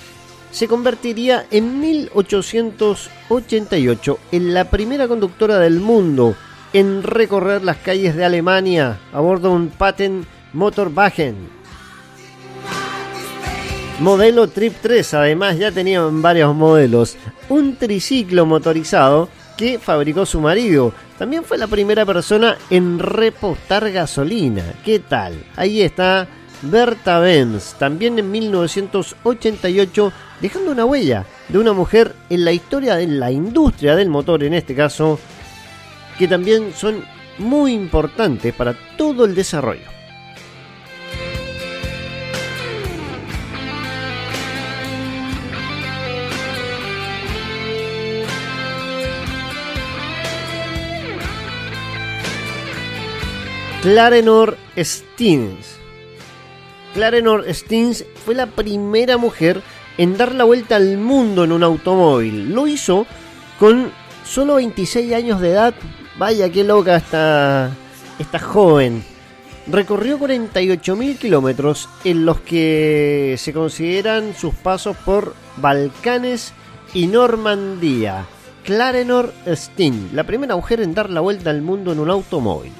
se 0.50 0.68
convertiría 0.68 1.44
en 1.50 1.80
1888 1.80 4.18
en 4.32 4.54
la 4.54 4.70
primera 4.70 5.06
conductora 5.06 5.58
del 5.58 5.80
mundo 5.80 6.34
en 6.72 7.02
recorrer 7.02 7.62
las 7.62 7.76
calles 7.76 8.16
de 8.16 8.24
Alemania 8.24 8.98
a 9.12 9.20
bordo 9.20 9.50
de 9.50 9.54
un 9.54 9.68
Patent 9.68 10.26
Motorwagen. 10.52 11.59
Modelo 14.00 14.48
Trip 14.48 14.74
3, 14.80 15.12
además 15.12 15.58
ya 15.58 15.70
tenían 15.70 16.22
varios 16.22 16.54
modelos. 16.54 17.18
Un 17.50 17.76
triciclo 17.76 18.46
motorizado 18.46 19.28
que 19.58 19.78
fabricó 19.78 20.24
su 20.24 20.40
marido. 20.40 20.94
También 21.18 21.44
fue 21.44 21.58
la 21.58 21.66
primera 21.66 22.06
persona 22.06 22.56
en 22.70 22.98
repostar 22.98 23.90
gasolina. 23.92 24.64
¿Qué 24.86 25.00
tal? 25.00 25.44
Ahí 25.54 25.82
está 25.82 26.26
Berta 26.62 27.18
Benz, 27.18 27.74
también 27.74 28.18
en 28.18 28.30
1988, 28.30 30.12
dejando 30.40 30.72
una 30.72 30.86
huella 30.86 31.26
de 31.50 31.58
una 31.58 31.74
mujer 31.74 32.14
en 32.30 32.46
la 32.46 32.52
historia 32.52 32.96
de 32.96 33.06
la 33.06 33.30
industria 33.30 33.96
del 33.96 34.08
motor, 34.08 34.42
en 34.44 34.54
este 34.54 34.74
caso, 34.74 35.18
que 36.18 36.26
también 36.26 36.72
son 36.74 37.04
muy 37.36 37.74
importantes 37.74 38.54
para 38.54 38.74
todo 38.96 39.26
el 39.26 39.34
desarrollo. 39.34 39.99
Clarenor 53.82 54.58
Steens. 54.76 55.78
Clarenor 56.92 57.46
Steens 57.48 58.04
fue 58.26 58.34
la 58.34 58.44
primera 58.44 59.16
mujer 59.16 59.62
en 59.96 60.18
dar 60.18 60.34
la 60.34 60.44
vuelta 60.44 60.76
al 60.76 60.98
mundo 60.98 61.44
en 61.44 61.52
un 61.52 61.62
automóvil. 61.62 62.52
Lo 62.52 62.66
hizo 62.66 63.06
con 63.58 63.90
solo 64.22 64.56
26 64.56 65.14
años 65.14 65.40
de 65.40 65.52
edad. 65.52 65.74
Vaya, 66.18 66.50
qué 66.50 66.62
loca 66.62 66.96
esta, 66.96 67.70
esta 68.18 68.38
joven. 68.38 69.02
Recorrió 69.66 70.18
48.000 70.18 71.16
kilómetros 71.16 71.88
en 72.04 72.26
los 72.26 72.38
que 72.40 73.36
se 73.38 73.54
consideran 73.54 74.34
sus 74.34 74.54
pasos 74.56 74.94
por 75.06 75.34
Balcanes 75.56 76.52
y 76.92 77.06
Normandía. 77.06 78.26
Clarenor 78.62 79.32
Steen, 79.46 80.10
la 80.12 80.24
primera 80.24 80.54
mujer 80.54 80.82
en 80.82 80.92
dar 80.92 81.08
la 81.08 81.20
vuelta 81.20 81.48
al 81.48 81.62
mundo 81.62 81.92
en 81.92 82.00
un 82.00 82.10
automóvil. 82.10 82.72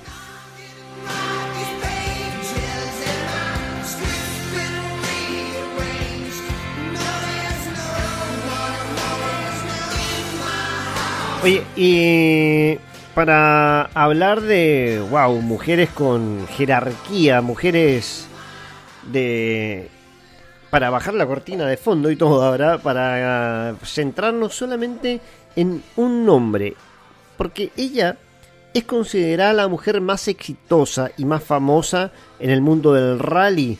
Oye, 11.42 11.64
y 11.74 12.79
para 13.14 13.85
hablar 13.94 14.42
de, 14.42 15.03
wow, 15.11 15.40
mujeres 15.40 15.88
con 15.88 16.46
jerarquía, 16.48 17.40
mujeres 17.40 18.26
de... 19.11 19.88
Para 20.68 20.90
bajar 20.90 21.14
la 21.14 21.26
cortina 21.26 21.66
de 21.66 21.79
fondo 21.79 22.11
y 22.11 22.16
todo 22.16 22.44
ahora, 22.44 22.76
para 22.76 23.74
centrarnos 23.83 24.55
solamente 24.55 25.22
en 25.57 25.83
un 25.96 26.26
nombre, 26.26 26.74
porque 27.38 27.72
ella 27.74 28.18
es 28.74 28.85
considerada 28.85 29.55
la 29.55 29.68
mujer 29.68 30.03
más 30.03 30.29
exitosa 30.29 31.11
y 31.16 31.24
más 31.24 31.42
famosa 31.42 32.12
en 32.38 32.50
el 32.50 32.61
mundo 32.61 32.92
del 32.92 33.18
rally. 33.18 33.79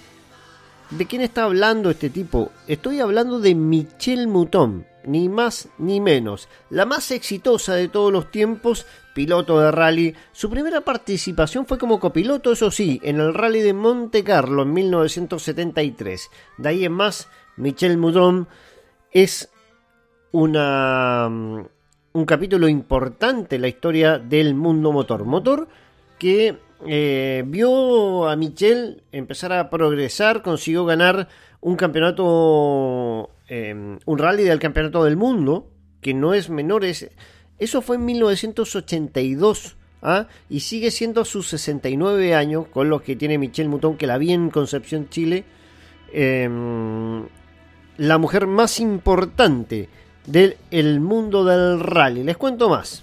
¿De 0.88 1.07
quién 1.07 1.20
está 1.20 1.44
hablando 1.44 1.90
este 1.90 2.09
tipo? 2.09 2.51
Estoy 2.66 3.01
hablando 3.01 3.38
de 3.38 3.55
Michelle 3.55 4.27
Mouton 4.27 4.87
ni 5.04 5.28
más 5.28 5.68
ni 5.78 6.00
menos, 6.00 6.48
la 6.68 6.86
más 6.86 7.10
exitosa 7.10 7.74
de 7.74 7.88
todos 7.88 8.12
los 8.12 8.30
tiempos, 8.30 8.86
piloto 9.14 9.60
de 9.60 9.70
rally. 9.70 10.14
Su 10.32 10.50
primera 10.50 10.82
participación 10.82 11.66
fue 11.66 11.78
como 11.78 12.00
copiloto, 12.00 12.52
eso 12.52 12.70
sí, 12.70 13.00
en 13.02 13.20
el 13.20 13.34
rally 13.34 13.60
de 13.60 13.74
Monte 13.74 14.24
Carlo 14.24 14.62
en 14.62 14.72
1973. 14.72 16.30
De 16.58 16.68
ahí 16.68 16.84
en 16.84 16.92
más, 16.92 17.28
Michel 17.56 17.96
Moudon 17.96 18.48
es 19.12 19.50
una, 20.32 21.28
mm, 21.28 21.66
un 22.12 22.24
capítulo 22.24 22.68
importante 22.68 23.56
en 23.56 23.62
la 23.62 23.68
historia 23.68 24.18
del 24.18 24.54
mundo 24.54 24.92
motor. 24.92 25.24
Motor 25.24 25.68
que 26.18 26.58
eh, 26.86 27.44
vio 27.46 28.28
a 28.28 28.36
Michel 28.36 29.02
empezar 29.12 29.52
a 29.52 29.70
progresar, 29.70 30.42
consiguió 30.42 30.84
ganar 30.84 31.28
un 31.60 31.76
campeonato 31.76 33.30
Em, 33.52 33.98
un 34.06 34.18
rally 34.18 34.44
del 34.44 34.60
campeonato 34.60 35.02
del 35.02 35.16
mundo, 35.16 35.72
que 36.00 36.14
no 36.14 36.34
es 36.34 36.50
menor, 36.50 36.84
eso 36.84 37.82
fue 37.82 37.96
en 37.96 38.04
1982. 38.04 39.76
¿ah? 40.02 40.28
Y 40.48 40.60
sigue 40.60 40.92
siendo 40.92 41.24
sus 41.24 41.48
69 41.48 42.36
años, 42.36 42.68
con 42.68 42.88
los 42.88 43.02
que 43.02 43.16
tiene 43.16 43.38
Michelle 43.38 43.68
Mouton, 43.68 43.96
que 43.96 44.06
la 44.06 44.18
vi 44.18 44.32
en 44.32 44.50
Concepción, 44.50 45.08
Chile. 45.08 45.44
Em, 46.12 47.26
la 47.96 48.18
mujer 48.18 48.46
más 48.46 48.78
importante 48.78 49.88
del 50.26 51.00
mundo 51.00 51.44
del 51.44 51.80
rally. 51.80 52.22
Les 52.22 52.36
cuento 52.36 52.68
más. 52.68 53.02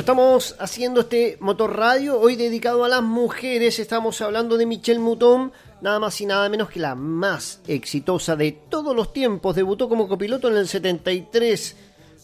Estamos 0.00 0.56
haciendo 0.58 1.02
este 1.02 1.36
motor 1.40 1.76
radio 1.76 2.18
hoy 2.18 2.34
dedicado 2.34 2.86
a 2.86 2.88
las 2.88 3.02
mujeres. 3.02 3.78
Estamos 3.78 4.18
hablando 4.22 4.56
de 4.56 4.64
Michelle 4.64 4.98
Mouton, 4.98 5.52
nada 5.82 6.00
más 6.00 6.18
y 6.22 6.26
nada 6.26 6.48
menos 6.48 6.70
que 6.70 6.80
la 6.80 6.94
más 6.94 7.60
exitosa 7.68 8.34
de 8.34 8.52
todos 8.52 8.96
los 8.96 9.12
tiempos. 9.12 9.54
Debutó 9.54 9.90
como 9.90 10.08
copiloto 10.08 10.48
en 10.48 10.56
el 10.56 10.68
73. 10.68 11.76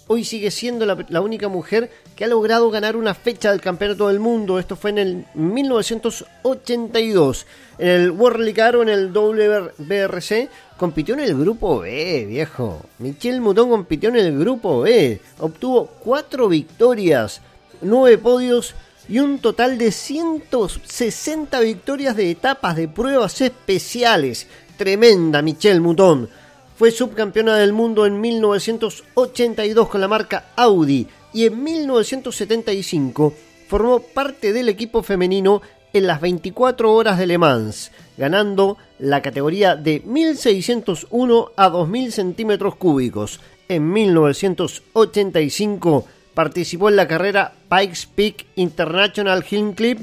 Hoy 0.06 0.24
sigue 0.24 0.50
siendo 0.50 0.86
la, 0.86 1.20
única 1.20 1.48
mujer 1.48 1.90
que 2.16 2.24
ha 2.24 2.28
logrado 2.28 2.70
ganar 2.70 2.96
una 2.96 3.12
fecha 3.12 3.50
del 3.50 3.60
Campeonato 3.60 4.08
del 4.08 4.20
Mundo. 4.20 4.58
Esto 4.58 4.74
fue 4.74 4.88
en 4.88 4.98
el 4.98 5.26
1982. 5.34 7.46
En 7.76 7.88
el 7.88 8.10
World 8.10 8.54
Car 8.54 8.76
o 8.76 8.82
en 8.82 8.88
el 8.88 9.12
WRC 9.12 10.48
compitió 10.78 11.12
en 11.12 11.20
el 11.20 11.36
grupo 11.36 11.80
B, 11.80 12.24
viejo. 12.26 12.80
Michelle 13.00 13.40
Mouton 13.40 13.68
compitió 13.68 14.08
en 14.08 14.16
el 14.16 14.38
grupo 14.38 14.80
B. 14.80 15.20
Obtuvo 15.40 15.90
cuatro 16.02 16.48
victorias, 16.48 17.42
nueve 17.80 18.18
podios 18.18 18.74
y 19.08 19.20
un 19.20 19.38
total 19.38 19.78
de 19.78 19.92
160 19.92 21.60
victorias 21.60 22.16
de 22.16 22.30
etapas 22.30 22.76
de 22.76 22.88
pruebas 22.88 23.40
especiales. 23.40 24.46
Tremenda 24.76 25.42
Michelle 25.42 25.80
Mouton. 25.80 26.28
Fue 26.76 26.90
subcampeona 26.90 27.56
del 27.56 27.72
mundo 27.72 28.04
en 28.04 28.20
1982 28.20 29.88
con 29.88 30.00
la 30.00 30.08
marca 30.08 30.46
Audi 30.56 31.06
y 31.32 31.46
en 31.46 31.62
1975 31.62 33.32
formó 33.68 34.00
parte 34.00 34.52
del 34.52 34.68
equipo 34.68 35.02
femenino 35.02 35.62
en 35.92 36.06
las 36.06 36.20
24 36.20 36.92
horas 36.92 37.18
de 37.18 37.26
Le 37.26 37.38
Mans, 37.38 37.90
ganando 38.18 38.76
la 38.98 39.22
categoría 39.22 39.76
de 39.76 40.02
1601 40.04 41.52
a 41.56 41.70
2000 41.70 42.12
centímetros 42.12 42.76
cúbicos. 42.76 43.40
En 43.68 43.92
1985 43.92 46.06
participó 46.36 46.90
en 46.90 46.96
la 46.96 47.08
carrera 47.08 47.54
Pikes 47.70 48.08
Peak 48.14 48.44
International 48.56 49.42
Hill 49.50 49.72
Clip. 49.74 49.98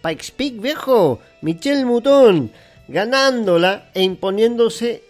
Pikes 0.00 0.32
Peak, 0.36 0.60
viejo, 0.60 1.18
Michelle 1.42 1.84
Mouton, 1.84 2.52
ganándola 2.86 3.90
e 3.92 4.02
imponiéndose 4.02 5.02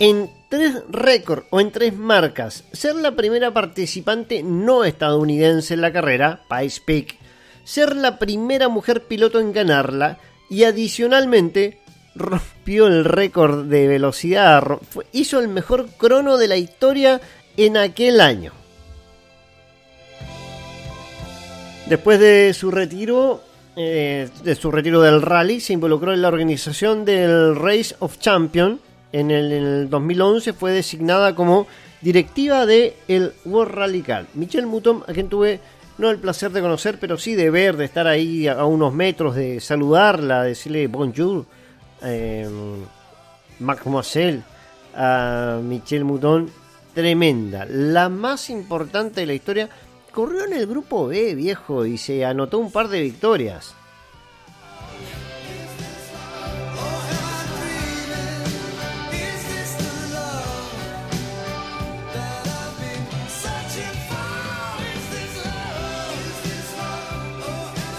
en 0.00 0.30
tres 0.48 0.82
récords 0.88 1.46
o 1.50 1.60
en 1.60 1.70
tres 1.70 1.94
marcas. 1.94 2.64
Ser 2.72 2.96
la 2.96 3.12
primera 3.12 3.52
participante 3.52 4.42
no 4.42 4.84
estadounidense 4.84 5.74
en 5.74 5.82
la 5.82 5.92
carrera, 5.92 6.40
Pikes 6.48 6.80
Peak. 6.86 7.16
Ser 7.64 7.94
la 7.94 8.18
primera 8.18 8.68
mujer 8.68 9.02
piloto 9.02 9.38
en 9.38 9.52
ganarla 9.52 10.18
y 10.48 10.64
adicionalmente 10.64 11.78
rompió 12.16 12.86
el 12.86 13.04
récord 13.04 13.66
de 13.66 13.86
velocidad. 13.86 14.64
Hizo 15.12 15.38
el 15.38 15.48
mejor 15.48 15.86
crono 15.96 16.36
de 16.36 16.48
la 16.48 16.56
historia 16.56 17.20
en 17.56 17.76
aquel 17.76 18.20
año. 18.20 18.52
Después 21.88 22.18
de 22.18 22.52
su 22.52 22.70
retiro, 22.70 23.42
eh, 23.76 24.28
de 24.42 24.54
su 24.56 24.70
retiro 24.72 25.00
del 25.02 25.22
rally, 25.22 25.60
se 25.60 25.72
involucró 25.72 26.12
en 26.12 26.22
la 26.22 26.28
organización 26.28 27.04
del 27.04 27.54
Race 27.54 27.94
of 28.00 28.18
Champions. 28.18 28.80
En 29.12 29.30
el, 29.30 29.52
en 29.52 29.64
el 29.64 29.90
2011 29.90 30.52
fue 30.52 30.72
designada 30.72 31.34
como 31.34 31.66
directiva 32.00 32.66
de 32.66 32.96
el 33.06 33.32
World 33.44 33.74
Rally 33.74 34.02
Car. 34.02 34.26
Michelle 34.34 34.66
Mouton, 34.66 35.04
a 35.06 35.12
quien 35.12 35.28
tuve 35.28 35.60
no 35.98 36.10
el 36.10 36.18
placer 36.18 36.50
de 36.50 36.60
conocer, 36.60 36.98
pero 37.00 37.16
sí 37.16 37.34
de 37.34 37.50
ver, 37.50 37.76
de 37.76 37.86
estar 37.86 38.06
ahí 38.06 38.48
a 38.48 38.64
unos 38.64 38.92
metros, 38.92 39.34
de 39.34 39.60
saludarla, 39.60 40.42
decirle 40.42 40.88
bonjour, 40.88 41.46
eh, 42.06 42.48
mademoiselle, 43.58 44.42
a 44.94 45.60
Michelle 45.62 46.04
Mouton, 46.04 46.50
tremenda, 46.94 47.66
la 47.68 48.08
más 48.08 48.50
importante 48.50 49.20
de 49.20 49.26
la 49.26 49.34
historia. 49.34 49.68
Corrió 50.12 50.44
en 50.44 50.54
el 50.54 50.66
grupo 50.66 51.08
B, 51.08 51.34
viejo, 51.34 51.84
y 51.84 51.98
se 51.98 52.24
anotó 52.24 52.58
un 52.58 52.72
par 52.72 52.88
de 52.88 53.02
victorias. 53.02 53.74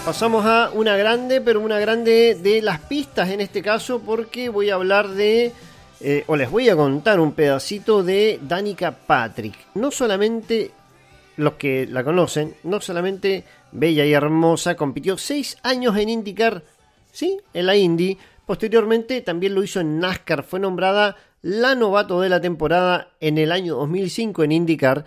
Pasamos 0.08 0.46
a 0.46 0.70
una 0.70 0.96
grande, 0.96 1.42
pero 1.42 1.60
una 1.60 1.78
grande 1.78 2.34
de 2.34 2.62
las 2.62 2.80
pistas 2.80 3.28
en 3.28 3.42
este 3.42 3.60
caso, 3.60 4.00
porque 4.00 4.48
voy 4.48 4.70
a 4.70 4.76
hablar 4.76 5.08
de, 5.08 5.52
eh, 6.00 6.24
o 6.28 6.34
les 6.34 6.50
voy 6.50 6.70
a 6.70 6.76
contar 6.76 7.20
un 7.20 7.32
pedacito 7.32 8.02
de 8.02 8.40
Danica 8.40 8.90
Patrick. 8.90 9.54
No 9.74 9.90
solamente 9.90 10.70
los 11.36 11.56
que 11.56 11.86
la 11.86 12.04
conocen, 12.04 12.54
no 12.62 12.80
solamente 12.80 13.44
bella 13.70 14.06
y 14.06 14.14
hermosa, 14.14 14.76
compitió 14.76 15.18
seis 15.18 15.58
años 15.62 15.94
en 15.98 16.08
IndyCar, 16.08 16.62
¿sí? 17.12 17.38
En 17.52 17.66
la 17.66 17.76
Indy. 17.76 18.16
Posteriormente 18.46 19.20
también 19.20 19.54
lo 19.54 19.62
hizo 19.62 19.80
en 19.80 20.00
NASCAR. 20.00 20.42
Fue 20.42 20.58
nombrada 20.58 21.16
la 21.42 21.74
novato 21.74 22.22
de 22.22 22.30
la 22.30 22.40
temporada 22.40 23.10
en 23.20 23.36
el 23.36 23.52
año 23.52 23.76
2005 23.76 24.42
en 24.42 24.52
IndyCar 24.52 25.04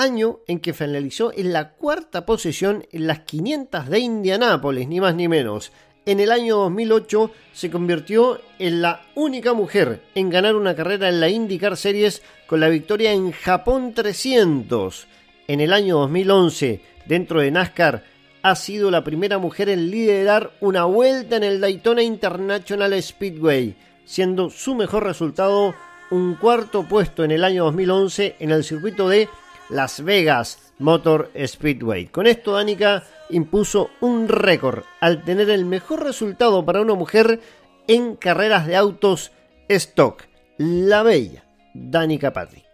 año 0.00 0.40
en 0.46 0.60
que 0.60 0.72
finalizó 0.72 1.32
en 1.36 1.52
la 1.52 1.72
cuarta 1.72 2.24
posición 2.24 2.86
en 2.90 3.06
las 3.06 3.20
500 3.20 3.88
de 3.88 3.98
Indianápolis, 3.98 4.88
ni 4.88 5.00
más 5.00 5.14
ni 5.14 5.28
menos. 5.28 5.72
En 6.06 6.20
el 6.20 6.32
año 6.32 6.56
2008 6.56 7.30
se 7.52 7.70
convirtió 7.70 8.40
en 8.58 8.80
la 8.80 9.02
única 9.14 9.52
mujer 9.52 10.02
en 10.14 10.30
ganar 10.30 10.56
una 10.56 10.74
carrera 10.74 11.10
en 11.10 11.20
la 11.20 11.28
IndyCar 11.28 11.76
Series 11.76 12.22
con 12.46 12.60
la 12.60 12.70
victoria 12.70 13.12
en 13.12 13.30
Japón 13.32 13.92
300. 13.92 15.06
En 15.46 15.60
el 15.60 15.72
año 15.74 15.98
2011, 15.98 16.80
dentro 17.04 17.40
de 17.40 17.50
NASCAR, 17.50 18.02
ha 18.42 18.56
sido 18.56 18.90
la 18.90 19.04
primera 19.04 19.36
mujer 19.36 19.68
en 19.68 19.90
liderar 19.90 20.52
una 20.60 20.84
vuelta 20.84 21.36
en 21.36 21.44
el 21.44 21.60
Daytona 21.60 22.02
International 22.02 23.00
Speedway, 23.02 23.76
siendo 24.06 24.48
su 24.48 24.74
mejor 24.74 25.04
resultado 25.04 25.74
un 26.10 26.36
cuarto 26.36 26.88
puesto 26.88 27.22
en 27.22 27.32
el 27.32 27.44
año 27.44 27.64
2011 27.64 28.36
en 28.40 28.50
el 28.50 28.64
circuito 28.64 29.08
de 29.08 29.28
las 29.70 30.02
Vegas 30.02 30.72
Motor 30.78 31.30
Speedway. 31.46 32.06
Con 32.06 32.26
esto, 32.26 32.52
Danica 32.52 33.04
impuso 33.30 33.90
un 34.00 34.28
récord 34.28 34.84
al 35.00 35.24
tener 35.24 35.50
el 35.50 35.64
mejor 35.64 36.04
resultado 36.04 36.64
para 36.64 36.80
una 36.80 36.94
mujer 36.94 37.40
en 37.86 38.16
carreras 38.16 38.66
de 38.66 38.76
autos 38.76 39.32
stock. 39.68 40.24
La 40.58 41.02
bella 41.02 41.44
Danica 41.74 42.32
Patrick. 42.32 42.64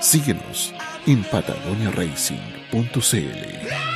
Síguenos 0.00 0.74
en 1.06 1.22
patagoniaracing.cl. 2.70 3.89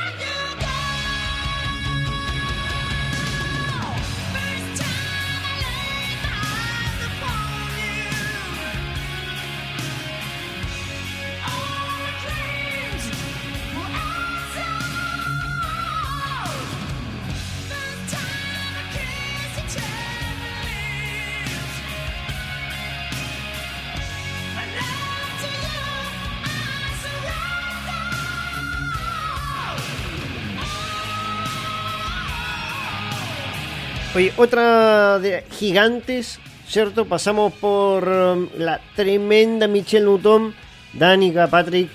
Otra 34.37 35.19
de 35.19 35.43
gigantes, 35.51 36.39
¿cierto? 36.69 37.03
Pasamos 37.03 37.51
por 37.51 38.07
um, 38.07 38.47
la 38.57 38.79
tremenda 38.95 39.67
Michelle 39.67 40.05
Newton, 40.05 40.55
Danica 40.93 41.47
Patrick. 41.47 41.89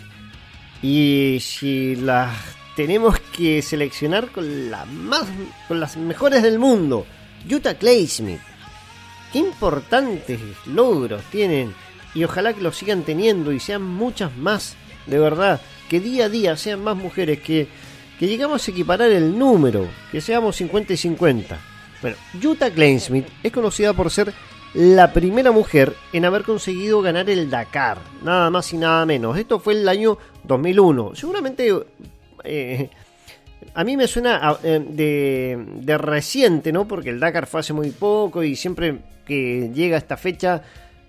Y 0.82 1.38
si 1.40 1.96
las 1.96 2.36
tenemos 2.76 3.18
que 3.34 3.62
seleccionar 3.62 4.28
con, 4.28 4.70
la 4.70 4.84
más, 4.84 5.24
con 5.66 5.80
las 5.80 5.96
mejores 5.96 6.42
del 6.42 6.58
mundo, 6.58 7.06
Utah 7.50 7.72
Claysmith. 7.72 8.42
Qué 9.32 9.38
importantes 9.38 10.40
logros 10.66 11.22
tienen. 11.30 11.74
Y 12.12 12.24
ojalá 12.24 12.52
que 12.52 12.60
los 12.60 12.76
sigan 12.76 13.02
teniendo 13.02 13.50
y 13.50 13.60
sean 13.60 13.82
muchas 13.82 14.36
más, 14.36 14.76
de 15.06 15.18
verdad. 15.18 15.58
Que 15.88 16.00
día 16.00 16.26
a 16.26 16.28
día 16.28 16.54
sean 16.58 16.84
más 16.84 16.98
mujeres, 16.98 17.40
que, 17.40 17.66
que 18.18 18.28
llegamos 18.28 18.68
a 18.68 18.70
equiparar 18.70 19.10
el 19.10 19.38
número, 19.38 19.88
que 20.12 20.20
seamos 20.20 20.56
50 20.56 20.92
y 20.92 20.96
50. 20.98 21.69
Bueno, 22.02 22.16
Jutta 22.42 22.70
Kleinsmith 22.70 23.26
es 23.42 23.52
conocida 23.52 23.92
por 23.92 24.10
ser 24.10 24.32
la 24.74 25.12
primera 25.12 25.50
mujer 25.50 25.94
en 26.12 26.24
haber 26.24 26.42
conseguido 26.44 27.02
ganar 27.02 27.28
el 27.28 27.50
Dakar, 27.50 27.98
nada 28.22 28.50
más 28.50 28.72
y 28.72 28.78
nada 28.78 29.04
menos. 29.04 29.36
Esto 29.36 29.58
fue 29.58 29.74
el 29.74 29.88
año 29.88 30.16
2001. 30.44 31.14
Seguramente 31.14 31.70
eh, 32.44 32.88
a 33.74 33.84
mí 33.84 33.96
me 33.96 34.06
suena 34.06 34.56
eh, 34.62 34.84
de, 34.88 35.64
de 35.76 35.98
reciente, 35.98 36.72
¿no? 36.72 36.86
Porque 36.86 37.10
el 37.10 37.20
Dakar 37.20 37.46
fue 37.46 37.60
hace 37.60 37.72
muy 37.72 37.90
poco 37.90 38.42
y 38.42 38.56
siempre 38.56 38.98
que 39.26 39.70
llega 39.74 39.98
esta 39.98 40.16
fecha 40.16 40.62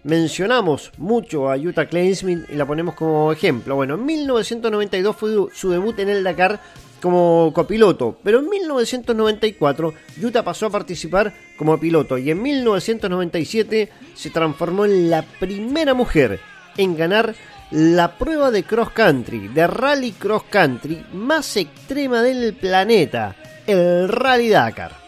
mencionamos 0.04 0.92
mucho 0.98 1.52
a 1.52 1.58
Utah 1.58 1.86
Kleinsmith 1.86 2.50
y 2.50 2.56
la 2.56 2.66
ponemos 2.66 2.96
como 2.96 3.32
ejemplo. 3.32 3.76
Bueno, 3.76 3.96
en 3.96 4.06
1992 4.06 5.16
fue 5.16 5.30
su 5.54 5.70
debut 5.70 5.98
en 6.00 6.10
el 6.10 6.24
Dakar 6.24 6.60
como 7.02 7.52
copiloto, 7.54 8.18
pero 8.24 8.40
en 8.40 8.50
1994 8.50 9.94
Utah 10.22 10.44
pasó 10.44 10.68
a 10.68 10.70
participar 10.70 11.34
como 11.58 11.80
piloto 11.80 12.18
y 12.18 12.32
en 12.32 12.42
1997 12.42 13.90
se 14.14 14.30
transformó 14.30 14.86
en 14.86 15.10
la 15.10 15.24
primera 15.24 15.94
mujer 15.94 16.40
en 16.78 16.96
ganar 16.96 17.36
la 17.72 18.18
prueba 18.18 18.52
de 18.52 18.64
cross 18.64 18.92
country, 18.92 19.48
de 19.48 19.68
rally 19.68 20.12
cross 20.12 20.44
country 20.50 21.06
más 21.14 21.58
extrema 21.58 22.22
del 22.22 22.54
planeta, 22.54 23.36
el 23.66 24.10
Rally 24.10 24.50
Dakar. 24.50 25.01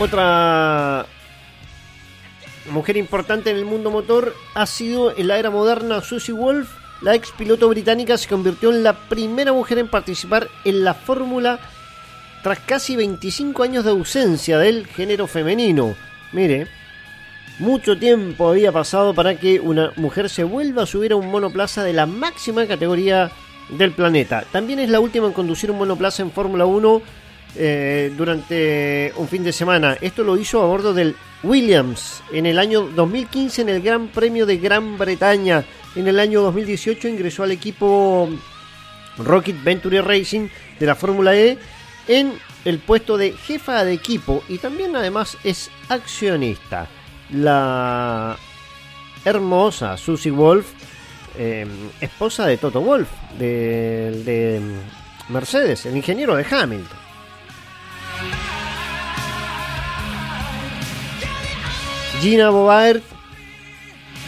Otra 0.00 1.06
mujer 2.70 2.96
importante 2.96 3.50
en 3.50 3.56
el 3.56 3.64
mundo 3.64 3.90
motor 3.90 4.32
ha 4.54 4.64
sido 4.64 5.16
en 5.16 5.26
la 5.26 5.38
era 5.38 5.50
moderna 5.50 6.00
Susie 6.02 6.32
Wolf. 6.32 6.70
La 7.02 7.16
ex 7.16 7.32
piloto 7.32 7.68
británica 7.68 8.16
se 8.16 8.28
convirtió 8.28 8.70
en 8.70 8.84
la 8.84 8.92
primera 8.92 9.52
mujer 9.52 9.78
en 9.78 9.88
participar 9.88 10.48
en 10.64 10.84
la 10.84 10.94
Fórmula 10.94 11.58
tras 12.44 12.60
casi 12.60 12.94
25 12.94 13.60
años 13.64 13.84
de 13.84 13.90
ausencia 13.90 14.58
del 14.58 14.86
género 14.86 15.26
femenino. 15.26 15.96
Mire, 16.30 16.68
mucho 17.58 17.98
tiempo 17.98 18.50
había 18.50 18.70
pasado 18.70 19.14
para 19.14 19.34
que 19.34 19.58
una 19.58 19.92
mujer 19.96 20.30
se 20.30 20.44
vuelva 20.44 20.84
a 20.84 20.86
subir 20.86 21.10
a 21.10 21.16
un 21.16 21.28
monoplaza 21.28 21.82
de 21.82 21.92
la 21.92 22.06
máxima 22.06 22.68
categoría 22.68 23.32
del 23.70 23.90
planeta. 23.90 24.44
También 24.52 24.78
es 24.78 24.90
la 24.90 25.00
última 25.00 25.26
en 25.26 25.32
conducir 25.32 25.72
un 25.72 25.78
monoplaza 25.78 26.22
en 26.22 26.30
Fórmula 26.30 26.66
1 26.66 27.02
eh, 27.56 28.12
durante 28.16 29.12
un 29.16 29.28
fin 29.28 29.42
de 29.42 29.52
semana. 29.52 29.96
Esto 30.00 30.22
lo 30.22 30.36
hizo 30.36 30.62
a 30.62 30.66
bordo 30.66 30.92
del 30.92 31.16
Williams 31.42 32.22
en 32.32 32.46
el 32.46 32.58
año 32.58 32.82
2015 32.82 33.62
en 33.62 33.68
el 33.68 33.82
Gran 33.82 34.08
Premio 34.08 34.46
de 34.46 34.58
Gran 34.58 34.98
Bretaña. 34.98 35.64
En 35.96 36.08
el 36.08 36.20
año 36.20 36.42
2018 36.42 37.08
ingresó 37.08 37.42
al 37.42 37.52
equipo 37.52 38.28
Rocket 39.18 39.62
Venturi 39.62 40.00
Racing 40.00 40.48
de 40.78 40.86
la 40.86 40.94
Fórmula 40.94 41.34
E 41.34 41.58
en 42.06 42.34
el 42.64 42.78
puesto 42.78 43.16
de 43.16 43.32
jefa 43.32 43.84
de 43.84 43.92
equipo 43.92 44.42
y 44.48 44.58
también 44.58 44.94
además 44.96 45.36
es 45.44 45.70
accionista. 45.88 46.88
La 47.30 48.36
hermosa 49.24 49.96
Susie 49.96 50.30
Wolf, 50.30 50.66
eh, 51.36 51.66
esposa 52.00 52.46
de 52.46 52.56
Toto 52.56 52.80
Wolf, 52.80 53.08
de, 53.38 54.22
de 54.24 54.60
Mercedes, 55.28 55.86
el 55.86 55.96
ingeniero 55.96 56.34
de 56.36 56.46
Hamilton. 56.48 57.07
Gina 62.20 62.50
Bobaert 62.50 63.02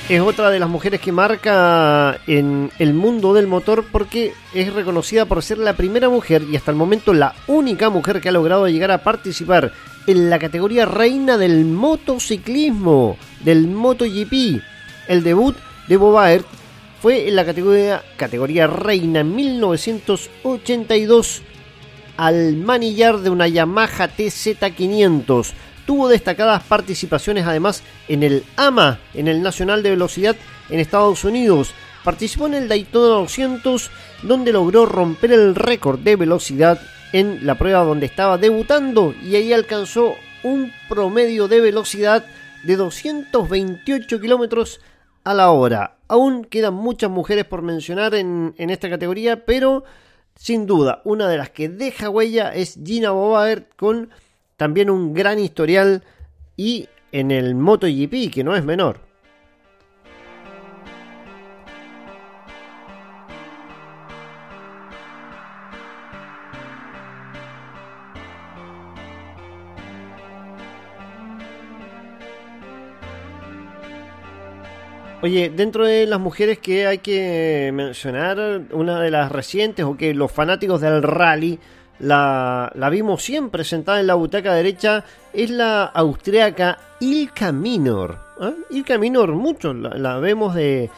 es 0.08 0.20
otra 0.20 0.50
de 0.50 0.60
las 0.60 0.68
mujeres 0.68 1.00
que 1.00 1.10
marca 1.10 2.20
en 2.28 2.70
el 2.78 2.94
mundo 2.94 3.34
del 3.34 3.48
motor 3.48 3.84
porque 3.90 4.32
es 4.54 4.72
reconocida 4.72 5.26
por 5.26 5.42
ser 5.42 5.58
la 5.58 5.72
primera 5.72 6.08
mujer 6.08 6.44
y 6.50 6.54
hasta 6.54 6.70
el 6.70 6.76
momento 6.76 7.12
la 7.12 7.34
única 7.48 7.90
mujer 7.90 8.20
que 8.20 8.28
ha 8.28 8.32
logrado 8.32 8.68
llegar 8.68 8.92
a 8.92 9.02
participar 9.02 9.72
en 10.06 10.30
la 10.30 10.38
categoría 10.38 10.86
reina 10.86 11.36
del 11.36 11.64
motociclismo, 11.64 13.16
del 13.40 13.66
MotoGP. 13.66 14.62
El 15.08 15.24
debut 15.24 15.56
de 15.88 15.96
Bobaert 15.96 16.46
fue 17.02 17.26
en 17.26 17.34
la 17.34 17.44
categoría, 17.44 18.04
categoría 18.16 18.68
reina 18.68 19.18
en 19.20 19.34
1982 19.34 21.42
al 22.16 22.56
manillar 22.56 23.18
de 23.18 23.30
una 23.30 23.48
Yamaha 23.48 24.08
TZ500. 24.16 25.54
Tuvo 25.90 26.06
destacadas 26.06 26.62
participaciones 26.62 27.44
además 27.48 27.82
en 28.06 28.22
el 28.22 28.44
AMA, 28.54 29.00
en 29.12 29.26
el 29.26 29.42
Nacional 29.42 29.82
de 29.82 29.90
Velocidad 29.90 30.36
en 30.68 30.78
Estados 30.78 31.24
Unidos. 31.24 31.74
Participó 32.04 32.46
en 32.46 32.54
el 32.54 32.68
Daytona 32.68 33.08
200, 33.08 33.90
donde 34.22 34.52
logró 34.52 34.86
romper 34.86 35.32
el 35.32 35.56
récord 35.56 35.98
de 35.98 36.14
velocidad 36.14 36.80
en 37.12 37.44
la 37.44 37.56
prueba 37.56 37.82
donde 37.82 38.06
estaba 38.06 38.38
debutando 38.38 39.16
y 39.20 39.34
ahí 39.34 39.52
alcanzó 39.52 40.14
un 40.44 40.72
promedio 40.88 41.48
de 41.48 41.60
velocidad 41.60 42.24
de 42.62 42.76
228 42.76 44.20
kilómetros 44.20 44.80
a 45.24 45.34
la 45.34 45.50
hora. 45.50 45.96
Aún 46.06 46.44
quedan 46.44 46.74
muchas 46.74 47.10
mujeres 47.10 47.46
por 47.46 47.62
mencionar 47.62 48.14
en, 48.14 48.54
esta 48.58 48.88
categoría, 48.88 49.44
pero 49.44 49.82
sin 50.36 50.66
duda, 50.66 51.02
una 51.02 51.26
de 51.26 51.38
las 51.38 51.50
que 51.50 51.68
deja 51.68 52.10
huella 52.10 52.54
es 52.54 52.78
Gina 52.80 53.10
Bobaert 53.10 53.74
con 53.74 54.10
también 54.60 54.90
un 54.90 55.14
gran 55.14 55.38
historial 55.38 56.02
y 56.54 56.86
en 57.12 57.30
el 57.30 57.54
MotoGP, 57.54 58.30
que 58.30 58.44
no 58.44 58.54
es 58.54 58.62
menor. 58.62 59.00
Oye, 75.22 75.48
dentro 75.48 75.86
de 75.86 76.06
las 76.06 76.20
mujeres 76.20 76.58
que 76.58 76.86
hay 76.86 76.98
que 76.98 77.70
mencionar, 77.72 78.60
una 78.72 79.00
de 79.00 79.10
las 79.10 79.32
recientes 79.32 79.86
o 79.86 79.96
que 79.96 80.12
los 80.12 80.30
fanáticos 80.30 80.82
del 80.82 81.02
rally 81.02 81.58
la, 82.00 82.72
la 82.74 82.90
vimos 82.90 83.22
siempre 83.22 83.64
sentada 83.64 84.00
en 84.00 84.06
la 84.06 84.14
butaca 84.14 84.54
derecha, 84.54 85.04
es 85.32 85.50
la 85.50 85.84
austriaca 85.84 86.78
Ilka 87.00 87.52
Minor. 87.52 88.18
¿eh? 88.40 88.54
Ilka 88.70 88.98
Minor, 88.98 89.32
mucho, 89.32 89.72
la, 89.74 90.18
vemos 90.18 90.54
de, 90.54 90.90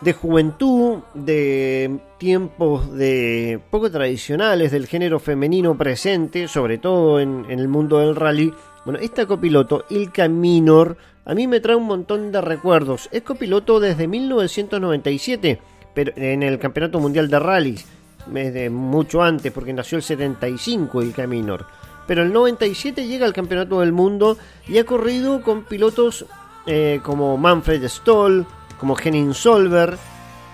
de 0.00 0.12
juventud, 0.12 0.98
de 1.14 1.98
tiempos 2.18 2.92
de 2.92 3.60
poco 3.70 3.90
tradicionales 3.90 4.70
del 4.70 4.86
género 4.86 5.18
femenino 5.18 5.76
presente, 5.76 6.46
sobre 6.46 6.78
todo 6.78 7.20
en, 7.20 7.46
el 7.48 7.68
mundo 7.68 7.98
del 7.98 8.14
rally. 8.14 8.52
Bueno, 8.84 9.00
esta 9.00 9.26
copiloto, 9.26 9.84
Ilka 9.88 10.28
Minor, 10.28 10.96
a 11.24 11.34
mí 11.34 11.46
me 11.46 11.60
trae 11.60 11.76
un 11.76 11.86
montón 11.86 12.32
de 12.32 12.40
recuerdos. 12.40 13.08
Es 13.12 13.22
copiloto 13.22 13.80
desde 13.80 14.06
1997, 14.06 15.58
pero 15.94 16.12
en 16.16 16.42
el 16.42 16.58
Campeonato 16.58 17.00
Mundial 17.00 17.28
de 17.28 17.38
Rally, 17.38 17.78
desde 18.26 18.70
mucho 18.70 19.22
antes, 19.22 19.52
porque 19.52 19.72
nació 19.72 19.96
el 19.96 20.02
75 20.02 21.02
Ilka 21.02 21.26
Minor. 21.26 21.66
Pero 22.06 22.22
el 22.22 22.32
97 22.32 23.06
llega 23.06 23.26
al 23.26 23.32
Campeonato 23.32 23.80
del 23.80 23.92
Mundo 23.92 24.38
y 24.66 24.78
ha 24.78 24.84
corrido 24.84 25.42
con 25.42 25.64
pilotos 25.64 26.24
eh, 26.66 27.00
como 27.02 27.36
Manfred 27.36 27.86
Stoll, 27.86 28.46
como 28.78 28.96
Henning 28.98 29.34
Solver, 29.34 29.96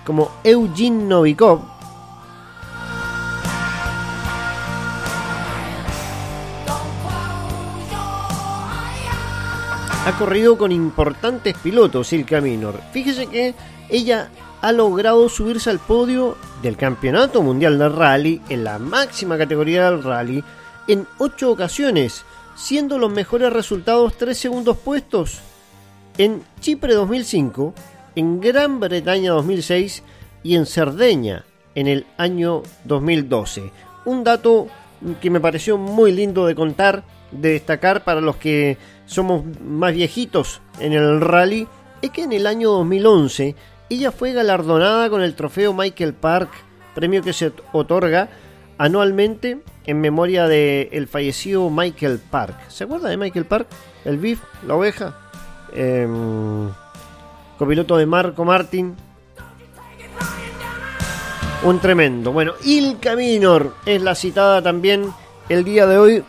como 0.04 0.30
Eugene 0.42 1.04
Novikov. 1.04 1.60
Ha 10.06 10.18
corrido 10.18 10.58
con 10.58 10.70
importantes 10.70 11.56
pilotos 11.62 12.12
Ilka 12.12 12.40
Minor. 12.40 12.78
Fíjese 12.92 13.26
que 13.26 13.54
ella 13.88 14.28
ha 14.64 14.72
logrado 14.72 15.28
subirse 15.28 15.68
al 15.68 15.78
podio 15.78 16.38
del 16.62 16.78
Campeonato 16.78 17.42
Mundial 17.42 17.78
de 17.78 17.86
Rally 17.90 18.40
en 18.48 18.64
la 18.64 18.78
máxima 18.78 19.36
categoría 19.36 19.90
del 19.90 20.02
rally 20.02 20.42
en 20.88 21.06
8 21.18 21.50
ocasiones, 21.50 22.24
siendo 22.56 22.96
los 22.96 23.12
mejores 23.12 23.52
resultados 23.52 24.16
3 24.16 24.38
segundos 24.38 24.78
puestos 24.78 25.40
en 26.16 26.42
Chipre 26.60 26.94
2005, 26.94 27.74
en 28.16 28.40
Gran 28.40 28.80
Bretaña 28.80 29.32
2006 29.32 30.02
y 30.42 30.56
en 30.56 30.64
Cerdeña 30.64 31.44
en 31.74 31.86
el 31.86 32.06
año 32.16 32.62
2012. 32.84 33.70
Un 34.06 34.24
dato 34.24 34.68
que 35.20 35.28
me 35.28 35.40
pareció 35.40 35.76
muy 35.76 36.10
lindo 36.10 36.46
de 36.46 36.54
contar, 36.54 37.04
de 37.32 37.50
destacar 37.50 38.02
para 38.02 38.22
los 38.22 38.36
que 38.36 38.78
somos 39.04 39.44
más 39.62 39.92
viejitos 39.92 40.62
en 40.80 40.94
el 40.94 41.20
rally, 41.20 41.68
es 42.00 42.08
que 42.12 42.22
en 42.22 42.32
el 42.32 42.46
año 42.46 42.70
2011 42.70 43.56
ella 43.90 44.10
fue 44.12 44.32
galardonada 44.32 45.10
con 45.10 45.22
el 45.22 45.34
trofeo 45.34 45.72
Michael 45.72 46.14
Park, 46.14 46.50
premio 46.94 47.22
que 47.22 47.32
se 47.32 47.52
otorga 47.72 48.28
anualmente 48.78 49.60
en 49.86 50.00
memoria 50.00 50.48
del 50.48 50.88
el 50.92 51.06
fallecido 51.06 51.68
Michael 51.70 52.20
Park. 52.30 52.68
¿Se 52.68 52.84
acuerda 52.84 53.08
de 53.08 53.16
Michael 53.16 53.44
Park? 53.44 53.68
El 54.04 54.18
Beef, 54.18 54.40
la 54.66 54.74
oveja. 54.74 55.18
Em, 55.72 56.68
copiloto 57.58 57.96
de 57.96 58.06
Marco 58.06 58.44
Martin. 58.44 58.96
Un 61.62 61.78
tremendo. 61.80 62.32
Bueno, 62.32 62.52
Ilka 62.62 63.16
Minor 63.16 63.74
es 63.86 64.02
la 64.02 64.14
citada 64.14 64.60
también 64.62 65.12
el 65.48 65.64
día 65.64 65.86
de 65.86 65.98
hoy, 65.98 66.24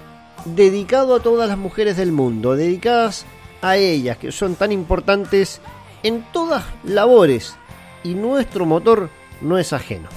dedicado 0.45 1.15
a 1.15 1.19
todas 1.19 1.47
las 1.49 1.57
mujeres 1.57 1.97
del 1.97 2.11
mundo, 2.11 2.55
dedicadas 2.55 3.25
a 3.61 3.77
ellas, 3.77 4.17
que 4.17 4.31
son 4.31 4.55
tan 4.55 4.71
importantes 4.71 5.61
en 6.05 6.23
todas 6.31 6.63
labores, 6.83 7.55
y 8.03 8.13
nuestro 8.13 8.67
motor 8.67 9.09
no 9.41 9.57
es 9.57 9.73
ajeno. 9.73 10.07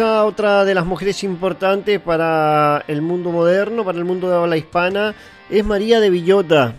Otra 0.00 0.64
de 0.64 0.74
las 0.74 0.86
mujeres 0.86 1.22
importantes 1.22 2.00
para 2.00 2.84
el 2.88 3.00
mundo 3.00 3.30
moderno, 3.30 3.84
para 3.84 3.96
el 3.96 4.04
mundo 4.04 4.28
de 4.28 4.34
habla 4.34 4.56
hispana, 4.56 5.14
es 5.48 5.64
María 5.64 6.00
de 6.00 6.10
Villota. 6.10 6.74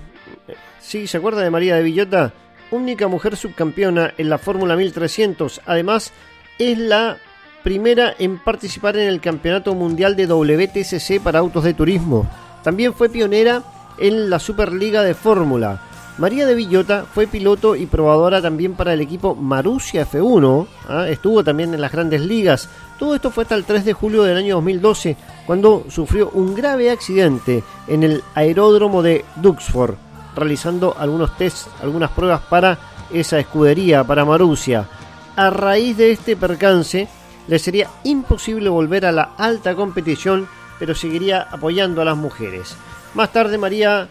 ¿Sí? 0.81 1.07
¿Se 1.07 1.17
acuerda 1.17 1.41
de 1.41 1.49
María 1.49 1.75
de 1.75 1.83
Villota? 1.83 2.33
Única 2.71 3.07
mujer 3.07 3.37
subcampeona 3.37 4.13
en 4.17 4.29
la 4.29 4.37
Fórmula 4.37 4.75
1300. 4.75 5.61
Además, 5.65 6.11
es 6.59 6.77
la 6.77 7.15
primera 7.63 8.13
en 8.19 8.37
participar 8.37 8.97
en 8.97 9.07
el 9.07 9.21
Campeonato 9.21 9.73
Mundial 9.75 10.17
de 10.17 10.27
WTCC 10.27 11.21
para 11.23 11.39
autos 11.39 11.63
de 11.63 11.73
turismo. 11.73 12.29
También 12.63 12.93
fue 12.93 13.07
pionera 13.07 13.63
en 13.97 14.29
la 14.29 14.39
Superliga 14.39 15.03
de 15.03 15.13
Fórmula. 15.13 15.79
María 16.17 16.45
de 16.45 16.55
Villota 16.55 17.05
fue 17.13 17.27
piloto 17.27 17.75
y 17.75 17.87
probadora 17.87 18.41
también 18.41 18.75
para 18.75 18.93
el 18.93 19.01
equipo 19.01 19.35
Marussia 19.35 20.07
F1. 20.09 20.65
¿ah? 20.87 21.09
Estuvo 21.09 21.43
también 21.43 21.73
en 21.73 21.81
las 21.81 21.91
grandes 21.91 22.21
ligas. 22.21 22.69
Todo 22.97 23.15
esto 23.15 23.29
fue 23.29 23.43
hasta 23.43 23.55
el 23.55 23.65
3 23.65 23.83
de 23.83 23.93
julio 23.93 24.23
del 24.23 24.37
año 24.37 24.55
2012, 24.55 25.17
cuando 25.45 25.85
sufrió 25.89 26.29
un 26.29 26.55
grave 26.55 26.89
accidente 26.89 27.61
en 27.87 28.03
el 28.03 28.23
aeródromo 28.35 29.03
de 29.03 29.25
Duxford, 29.35 29.95
realizando 30.33 30.95
algunos 30.97 31.37
tests, 31.37 31.67
algunas 31.81 32.11
pruebas 32.11 32.41
para 32.49 32.77
esa 33.11 33.37
escudería, 33.37 34.05
para 34.05 34.23
Marussia. 34.23 34.87
A 35.35 35.49
raíz 35.49 35.97
de 35.97 36.11
este 36.11 36.37
percance, 36.37 37.09
le 37.49 37.59
sería 37.59 37.89
imposible 38.05 38.69
volver 38.69 39.05
a 39.05 39.11
la 39.11 39.33
alta 39.37 39.75
competición, 39.75 40.47
pero 40.79 40.95
seguiría 40.95 41.41
apoyando 41.41 42.01
a 42.01 42.05
las 42.05 42.15
mujeres. 42.15 42.77
Más 43.13 43.31
tarde, 43.33 43.57
María 43.57 44.07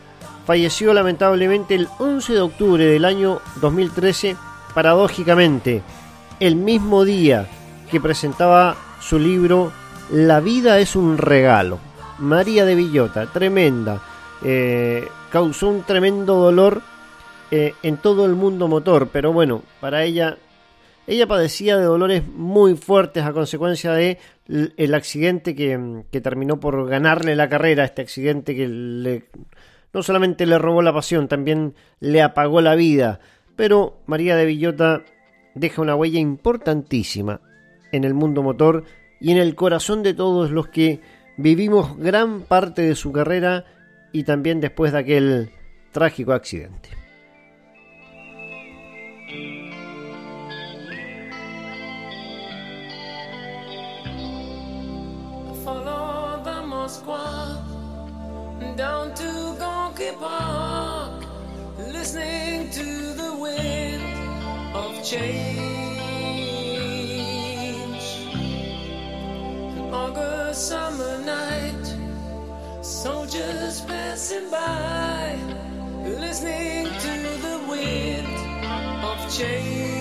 falleció 0.47 0.93
lamentablemente 0.93 1.74
el 1.74 1.89
11 1.99 2.35
de 2.35 2.41
octubre 2.43 2.85
del 2.85 3.07
año 3.07 3.41
2013, 3.62 4.37
paradójicamente, 4.74 5.82
el 6.39 6.57
mismo 6.57 7.05
día 7.05 7.49
que 7.95 8.01
presentaba 8.01 8.76
su 8.99 9.20
libro 9.20 9.70
La 10.11 10.40
vida 10.40 10.80
es 10.80 10.97
un 10.97 11.16
regalo. 11.16 11.78
María 12.18 12.64
de 12.64 12.74
Villota, 12.74 13.26
tremenda, 13.26 14.03
eh, 14.42 15.07
causó 15.30 15.68
un 15.68 15.84
tremendo 15.84 16.34
dolor 16.34 16.82
eh, 17.53 17.74
en 17.84 17.99
todo 17.99 18.26
el 18.26 18.34
mundo 18.34 18.66
motor, 18.66 19.11
pero 19.12 19.32
bueno, 19.32 19.62
para 19.80 20.03
ella, 20.03 20.38
ella 21.07 21.28
padecía 21.28 21.76
de 21.76 21.84
dolores 21.84 22.26
muy 22.26 22.74
fuertes 22.74 23.22
a 23.22 23.32
consecuencia 23.32 23.92
de 23.92 24.18
el 24.49 24.92
accidente 24.92 25.55
que, 25.55 26.03
que 26.11 26.20
terminó 26.20 26.59
por 26.59 26.88
ganarle 26.88 27.36
la 27.36 27.49
carrera, 27.49 27.84
este 27.84 28.03
accidente 28.03 28.57
que 28.57 28.66
le 28.66 29.24
no 29.92 30.03
solamente 30.03 30.47
le 30.47 30.59
robó 30.59 30.82
la 30.82 30.92
pasión, 30.92 31.28
también 31.28 31.76
le 32.01 32.22
apagó 32.22 32.61
la 32.61 32.74
vida. 32.74 33.20
Pero 33.55 33.99
María 34.07 34.34
de 34.34 34.47
Villota 34.47 35.05
deja 35.55 35.80
una 35.80 35.95
huella 35.95 36.18
importantísima 36.18 37.40
en 37.95 38.05
el 38.05 38.14
mundo 38.14 38.42
motor 38.42 38.84
y 39.20 39.30
en 39.30 39.38
el 39.38 39.55
corazón 39.55 40.03
de 40.03 40.14
todos 40.14 40.51
los 40.51 40.68
que 40.68 41.01
vivimos 41.36 41.97
gran 41.97 42.42
parte 42.42 42.82
de 42.82 42.95
su 42.95 43.12
carrera 43.12 43.64
y 44.12 44.24
también 44.24 44.61
después 44.61 44.92
de 44.92 44.99
aquel 44.99 45.51
trágico 45.92 46.32
accidente. 46.32 46.90
down 58.76 59.14
to 59.14 59.55
Park, 60.20 61.24
listening 61.92 62.70
to 62.70 62.84
the 63.14 63.36
wind 63.40 64.03
of. 64.74 65.73
August 69.95 70.70
summer 70.70 71.18
night, 71.24 71.86
soldiers 72.82 73.80
passing 73.82 74.51
by, 74.51 75.36
listening 76.05 76.86
to 77.05 77.14
the 77.47 77.57
wind 77.70 78.26
of 79.05 79.18
change. 79.32 79.95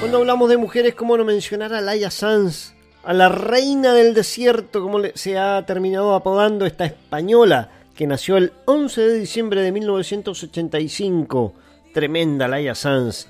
Cuando 0.00 0.18
hablamos 0.18 0.48
de 0.48 0.56
mujeres, 0.56 0.94
¿cómo 0.94 1.18
no 1.18 1.26
mencionar 1.26 1.74
a 1.74 1.82
Laia 1.82 2.10
Sanz? 2.10 2.77
A 3.04 3.12
la 3.14 3.28
reina 3.28 3.94
del 3.94 4.12
desierto, 4.12 4.82
como 4.82 4.98
se 5.14 5.38
ha 5.38 5.64
terminado 5.64 6.14
apodando 6.14 6.66
esta 6.66 6.84
española, 6.84 7.70
que 7.94 8.06
nació 8.06 8.36
el 8.36 8.52
11 8.66 9.00
de 9.00 9.18
diciembre 9.18 9.62
de 9.62 9.72
1985. 9.72 11.54
Tremenda 11.94 12.46
Laia 12.48 12.74
Sanz. 12.74 13.26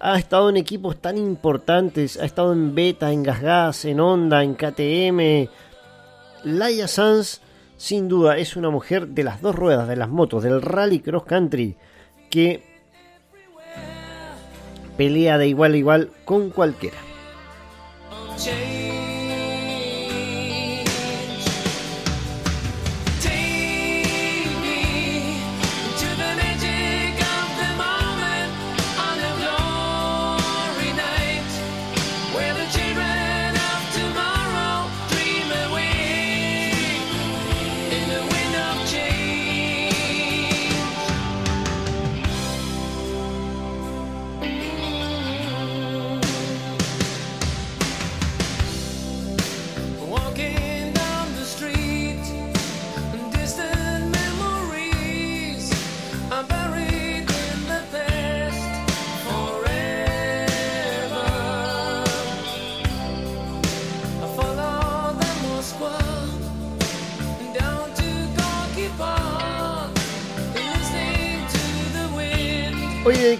Ha 0.00 0.18
estado 0.18 0.50
en 0.50 0.56
equipos 0.56 0.96
tan 0.96 1.16
importantes, 1.16 2.18
ha 2.18 2.24
estado 2.24 2.52
en 2.52 2.74
Beta, 2.74 3.12
en 3.12 3.22
Gas 3.22 3.84
en 3.84 4.00
Honda, 4.00 4.42
en 4.42 4.54
KTM. 4.54 5.48
Laia 6.44 6.88
Sanz, 6.88 7.40
sin 7.76 8.08
duda, 8.08 8.36
es 8.36 8.56
una 8.56 8.70
mujer 8.70 9.08
de 9.08 9.24
las 9.24 9.40
dos 9.40 9.54
ruedas, 9.54 9.88
de 9.88 9.96
las 9.96 10.08
motos, 10.08 10.42
del 10.42 10.60
rally 10.60 11.00
cross 11.00 11.24
country, 11.24 11.76
que 12.30 12.62
pelea 14.96 15.38
de 15.38 15.48
igual 15.48 15.74
a 15.74 15.76
igual 15.76 16.10
con 16.24 16.50
cualquiera. 16.50 16.98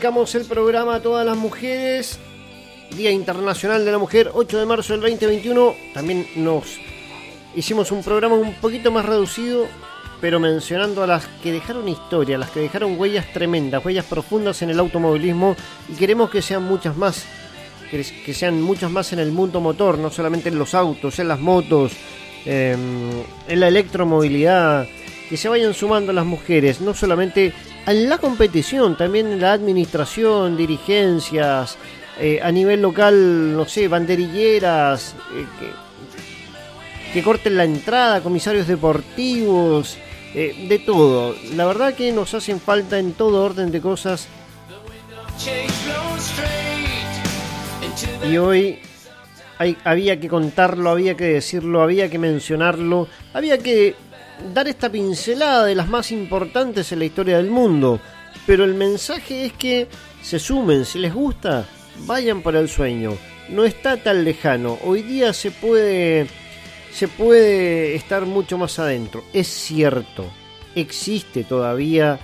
Dedicamos 0.03 0.34
el 0.34 0.46
programa 0.46 0.96
a 0.96 1.00
todas 1.00 1.24
las 1.24 1.36
mujeres. 1.36 2.18
Día 2.96 3.12
Internacional 3.12 3.84
de 3.84 3.92
la 3.92 3.98
Mujer, 3.98 4.32
8 4.34 4.59
de 4.59 4.66
marzo 4.66 4.94
del 4.94 5.00
2021. 5.03 5.76
También 5.94 6.26
nos 6.34 6.64
hicimos 7.55 7.92
un 7.92 8.03
programa 8.03 8.34
un 8.34 8.53
poquito 8.55 8.90
más 8.90 9.07
reducido 9.07 9.68
pero 10.20 10.40
mencionando 10.40 11.05
a 11.05 11.07
las 11.07 11.28
que 11.40 11.53
dejaron 11.53 11.88
historia, 11.88 12.36
las 12.36 12.50
que 12.50 12.59
dejaron 12.59 12.98
huellas 12.98 13.32
tremendas, 13.32 13.84
huellas 13.84 14.05
profundas 14.05 14.61
en 14.62 14.70
el 14.70 14.80
automovilismo 14.80 15.55
y 15.88 15.92
queremos 15.94 16.30
que 16.30 16.42
sean 16.42 16.64
muchas 16.64 16.96
más, 16.96 17.24
que, 17.88 18.34
sean 18.34 18.61
muchas 18.61 18.90
más 18.90 19.12
en 19.12 19.20
el 19.20 19.30
mundo 19.30 19.61
motor, 19.61 19.98
no 19.98 20.11
solamente 20.11 20.48
en 20.48 20.59
los 20.59 20.74
autos, 20.74 21.20
en 21.20 21.28
las 21.28 21.38
motos, 21.38 21.92
em, 22.44 22.78
en 23.46 23.61
la 23.61 23.68
electromovilidad, 23.68 24.88
que 25.28 25.36
se 25.36 25.48
vayan 25.48 25.74
sumando 25.74 26.12
las 26.12 26.26
mujeres, 26.26 26.80
no 26.80 26.92
solamente 26.92 27.46
en 27.46 27.71
la 27.86 28.18
competición, 28.18 28.96
también 28.96 29.26
en 29.26 29.40
la 29.40 29.52
administración, 29.52 30.56
dirigencias, 30.56 31.76
eh, 32.20 32.40
a 32.42 32.52
nivel 32.52 32.82
local, 32.82 33.56
no 33.56 33.66
sé, 33.66 33.88
banderilleras, 33.88 35.14
eh, 35.34 35.46
que, 35.58 37.12
que, 37.12 37.22
corten 37.22 37.56
la 37.56 37.64
entrada, 37.64 38.20
comisarios 38.20 38.66
deportivos, 38.68 39.96
eh, 40.34 40.66
de 40.68 40.78
todo. 40.78 41.34
La 41.54 41.66
verdad 41.66 41.94
que 41.94 42.12
nos 42.12 42.32
hacen 42.34 42.60
falta 42.60 42.98
en 42.98 43.12
todo 43.14 43.44
orden 43.44 43.72
de 43.72 43.80
cosas. 43.80 44.28
Y 48.30 48.36
hoy 48.36 48.78
hay, 49.58 49.76
había 49.84 50.20
que 50.20 50.28
contarlo, 50.28 50.90
había 50.90 51.16
que 51.16 51.24
decirlo, 51.24 51.82
había 51.82 52.08
que 52.08 52.18
mencionarlo, 52.18 53.08
había 53.34 53.58
que 53.58 53.96
dar 54.54 54.68
esta 54.68 54.90
pincelada 54.90 55.66
de 55.66 55.74
las 55.74 55.88
más 55.88 56.12
importantes 56.12 56.92
en 56.92 56.98
la 56.98 57.04
historia 57.04 57.36
del 57.36 57.50
mundo. 57.50 58.00
Pero 58.46 58.64
el 58.64 58.74
mensaje 58.74 59.46
es 59.46 59.52
que 59.52 59.88
se 60.22 60.38
sumen, 60.38 60.84
si 60.84 60.98
les 60.98 61.14
gusta, 61.14 61.66
vayan 62.06 62.42
para 62.42 62.60
el 62.60 62.68
sueño. 62.68 63.16
No 63.48 63.64
está 63.64 63.96
tan 63.96 64.24
lejano. 64.24 64.78
Hoy 64.84 65.02
día 65.02 65.32
se 65.32 65.50
puede 65.50 66.26
se 66.92 67.08
puede 67.08 67.94
estar 67.94 68.26
mucho 68.26 68.58
más 68.58 68.78
adentro. 68.78 69.24
Es 69.32 69.48
cierto, 69.48 70.26
existe 70.74 71.42
todavía 71.42 72.20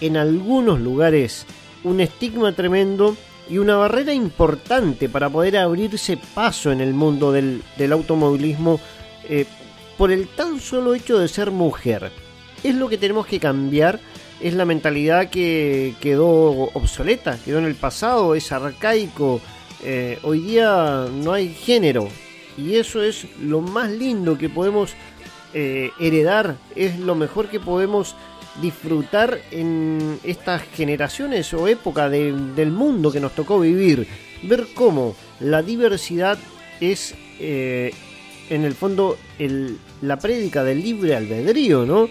en 0.00 0.16
algunos 0.16 0.80
lugares 0.80 1.44
un 1.84 2.00
estigma 2.00 2.52
tremendo 2.52 3.16
y 3.50 3.58
una 3.58 3.76
barrera 3.76 4.14
importante 4.14 5.08
para 5.08 5.28
poder 5.28 5.56
abrirse 5.56 6.16
paso 6.34 6.70
en 6.70 6.80
el 6.80 6.94
mundo 6.94 7.32
del, 7.32 7.62
automovilismo 7.90 8.80
eh, 9.28 9.44
por 9.96 10.10
el 10.10 10.28
tan 10.28 10.60
solo 10.60 10.94
hecho 10.94 11.18
de 11.18 11.28
ser 11.28 11.50
mujer. 11.50 12.10
Es 12.62 12.74
lo 12.74 12.88
que 12.88 12.98
tenemos 12.98 13.26
que 13.26 13.40
cambiar, 13.40 14.00
es 14.40 14.54
la 14.54 14.64
mentalidad 14.64 15.30
que 15.30 15.94
quedó 16.00 16.70
obsoleta, 16.74 17.38
quedó 17.44 17.58
en 17.58 17.66
el 17.66 17.74
pasado, 17.74 18.34
es 18.34 18.52
arcaico. 18.52 19.40
Eh, 19.84 20.18
hoy 20.22 20.40
día 20.40 21.06
no 21.12 21.32
hay 21.32 21.52
género 21.52 22.08
y 22.56 22.76
eso 22.76 23.02
es 23.02 23.26
lo 23.40 23.60
más 23.60 23.90
lindo 23.90 24.38
que 24.38 24.48
podemos 24.48 24.94
eh, 25.54 25.90
heredar, 25.98 26.56
es 26.76 26.98
lo 26.98 27.14
mejor 27.14 27.48
que 27.48 27.60
podemos 27.60 28.14
disfrutar 28.60 29.40
en 29.50 30.18
estas 30.24 30.62
generaciones 30.62 31.52
o 31.54 31.68
época 31.68 32.08
del 32.08 32.70
mundo 32.70 33.10
que 33.10 33.20
nos 33.20 33.34
tocó 33.34 33.60
vivir. 33.60 34.06
Ver 34.42 34.66
cómo 34.74 35.14
la 35.40 35.62
diversidad 35.62 36.38
es 36.80 37.14
eh, 37.38 37.92
en 38.50 38.64
el 38.64 38.74
fondo 38.74 39.16
el, 39.38 39.78
la 40.00 40.18
prédica 40.18 40.64
del 40.64 40.82
libre 40.82 41.16
albedrío, 41.16 41.86
¿no? 41.86 42.08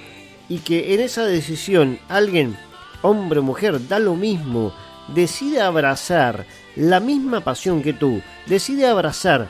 Y 0.49 0.59
que 0.59 0.93
en 0.93 0.99
esa 0.99 1.25
decisión 1.25 1.99
alguien, 2.09 2.57
hombre 3.01 3.39
o 3.39 3.43
mujer, 3.43 3.87
da 3.87 3.99
lo 3.99 4.15
mismo, 4.15 4.73
decide 5.13 5.61
abrazar 5.61 6.45
la 6.75 6.99
misma 6.99 7.41
pasión 7.41 7.81
que 7.81 7.93
tú, 7.93 8.21
decide 8.47 8.87
abrazar 8.87 9.49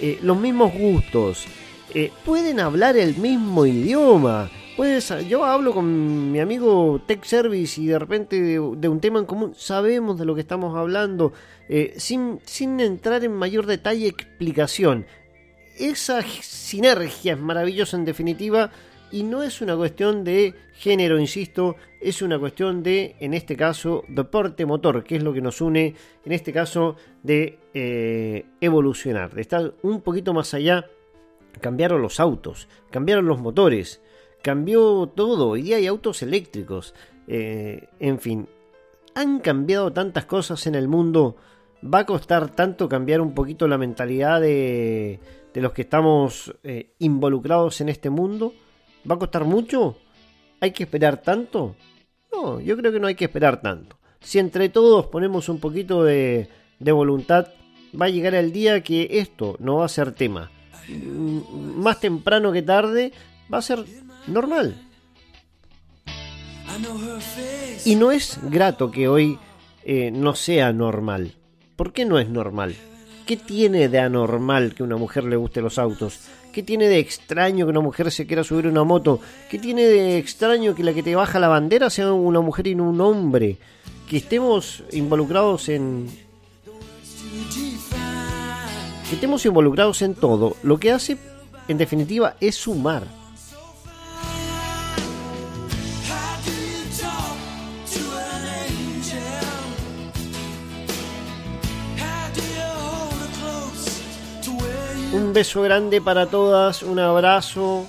eh, 0.00 0.18
los 0.22 0.36
mismos 0.36 0.72
gustos, 0.72 1.46
eh, 1.92 2.10
pueden 2.24 2.60
hablar 2.60 2.96
el 2.96 3.16
mismo 3.16 3.66
idioma. 3.66 4.50
Puedes, 4.76 5.12
yo 5.28 5.44
hablo 5.44 5.72
con 5.72 6.32
mi 6.32 6.40
amigo 6.40 7.00
Tech 7.06 7.22
Service 7.24 7.80
y 7.80 7.86
de 7.86 7.98
repente 7.98 8.40
de, 8.42 8.58
un 8.58 9.00
tema 9.00 9.20
en 9.20 9.24
común 9.24 9.54
sabemos 9.56 10.18
de 10.18 10.24
lo 10.24 10.34
que 10.34 10.40
estamos 10.40 10.76
hablando 10.76 11.32
eh, 11.68 11.94
sin, 11.96 12.40
sin 12.44 12.80
entrar 12.80 13.22
en 13.22 13.32
mayor 13.32 13.66
detalle 13.66 14.08
explicación 14.08 15.06
esa 15.78 16.22
sinergia 16.22 17.34
es 17.34 17.38
maravillosa 17.38 17.96
en 17.96 18.04
definitiva 18.04 18.70
y 19.10 19.22
no 19.22 19.42
es 19.42 19.60
una 19.60 19.76
cuestión 19.76 20.24
de 20.24 20.54
género, 20.72 21.20
insisto, 21.20 21.76
es 22.00 22.20
una 22.20 22.38
cuestión 22.38 22.82
de, 22.82 23.14
en 23.20 23.32
este 23.32 23.56
caso, 23.56 24.02
deporte 24.08 24.66
motor, 24.66 25.04
que 25.04 25.16
es 25.16 25.22
lo 25.22 25.32
que 25.32 25.40
nos 25.40 25.60
une, 25.60 25.94
en 26.24 26.32
este 26.32 26.52
caso, 26.52 26.96
de 27.22 27.58
eh, 27.74 28.46
evolucionar, 28.60 29.32
de 29.32 29.40
estar 29.40 29.74
un 29.82 30.00
poquito 30.00 30.34
más 30.34 30.52
allá. 30.52 30.86
Cambiaron 31.60 32.02
los 32.02 32.18
autos, 32.18 32.68
cambiaron 32.90 33.26
los 33.26 33.40
motores, 33.40 34.00
cambió 34.42 35.12
todo, 35.14 35.50
hoy 35.50 35.62
día 35.62 35.76
hay 35.76 35.86
autos 35.86 36.22
eléctricos, 36.22 36.92
eh, 37.28 37.88
en 38.00 38.18
fin, 38.18 38.48
han 39.14 39.38
cambiado 39.38 39.92
tantas 39.92 40.24
cosas 40.24 40.66
en 40.66 40.74
el 40.74 40.88
mundo, 40.88 41.36
va 41.82 42.00
a 42.00 42.06
costar 42.06 42.50
tanto 42.50 42.88
cambiar 42.88 43.20
un 43.20 43.32
poquito 43.32 43.68
la 43.68 43.78
mentalidad 43.78 44.40
de 44.40 45.20
de 45.54 45.60
los 45.60 45.72
que 45.72 45.82
estamos 45.82 46.52
eh, 46.64 46.94
involucrados 46.98 47.80
en 47.80 47.88
este 47.88 48.10
mundo? 48.10 48.52
¿Va 49.08 49.14
a 49.14 49.18
costar 49.18 49.44
mucho? 49.44 49.96
¿Hay 50.60 50.72
que 50.72 50.82
esperar 50.82 51.22
tanto? 51.22 51.76
No, 52.32 52.60
yo 52.60 52.76
creo 52.76 52.92
que 52.92 53.00
no 53.00 53.06
hay 53.06 53.14
que 53.14 53.26
esperar 53.26 53.62
tanto. 53.62 53.96
Si 54.20 54.38
entre 54.38 54.68
todos 54.68 55.06
ponemos 55.06 55.48
un 55.48 55.60
poquito 55.60 56.02
de, 56.02 56.48
voluntad, 56.80 57.48
va 57.98 58.06
a 58.06 58.10
llegar 58.10 58.34
el 58.34 58.52
día 58.52 58.82
que 58.82 59.08
esto 59.12 59.56
no 59.60 59.76
va 59.76 59.84
a 59.84 59.88
ser 59.88 60.12
tema. 60.12 60.50
Mm, 60.88 61.80
más 61.80 62.00
temprano 62.00 62.50
que 62.50 62.62
tarde 62.62 63.12
va 63.52 63.58
a 63.58 63.62
ser 63.62 63.84
normal. 64.26 64.88
Y 67.84 67.94
no 67.94 68.10
es 68.10 68.40
grato 68.50 68.90
que 68.90 69.06
hoy 69.06 69.38
eh, 69.84 70.10
no 70.10 70.34
sea 70.34 70.72
normal. 70.72 71.34
¿Por 71.76 71.92
qué 71.92 72.04
no 72.04 72.18
es 72.18 72.28
normal? 72.28 72.74
¿Qué 73.26 73.38
tiene 73.38 73.88
de 73.88 74.00
anormal 74.00 74.74
que 74.74 74.82
una 74.82 74.96
mujer 74.98 75.24
le 75.24 75.36
guste 75.36 75.62
los 75.62 75.78
autos? 75.78 76.20
¿Qué 76.52 76.62
tiene 76.62 76.88
de 76.88 76.98
extraño 76.98 77.64
que 77.64 77.70
una 77.70 77.80
mujer 77.80 78.12
se 78.12 78.26
quiera 78.26 78.44
subir 78.44 78.66
una 78.66 78.84
moto? 78.84 79.18
¿Qué 79.50 79.58
tiene 79.58 79.82
de 79.84 80.18
extraño 80.18 80.74
que 80.74 80.84
la 80.84 80.92
que 80.92 81.02
te 81.02 81.16
baja 81.16 81.38
la 81.38 81.48
bandera 81.48 81.88
sea 81.88 82.12
una 82.12 82.42
mujer 82.42 82.66
y 82.66 82.74
no 82.74 82.88
un 82.88 83.00
hombre? 83.00 83.56
Que 84.08 84.18
estemos 84.18 84.84
involucrados 84.92 85.70
en... 85.70 86.06
Que 89.08 89.14
estemos 89.14 89.44
involucrados 89.46 90.02
en 90.02 90.14
todo. 90.14 90.56
Lo 90.62 90.78
que 90.78 90.92
hace, 90.92 91.16
en 91.66 91.78
definitiva, 91.78 92.36
es 92.40 92.56
sumar. 92.56 93.23
Beso 105.34 105.62
grande 105.62 106.00
para 106.00 106.26
todas, 106.26 106.84
un 106.84 107.00
abrazo, 107.00 107.86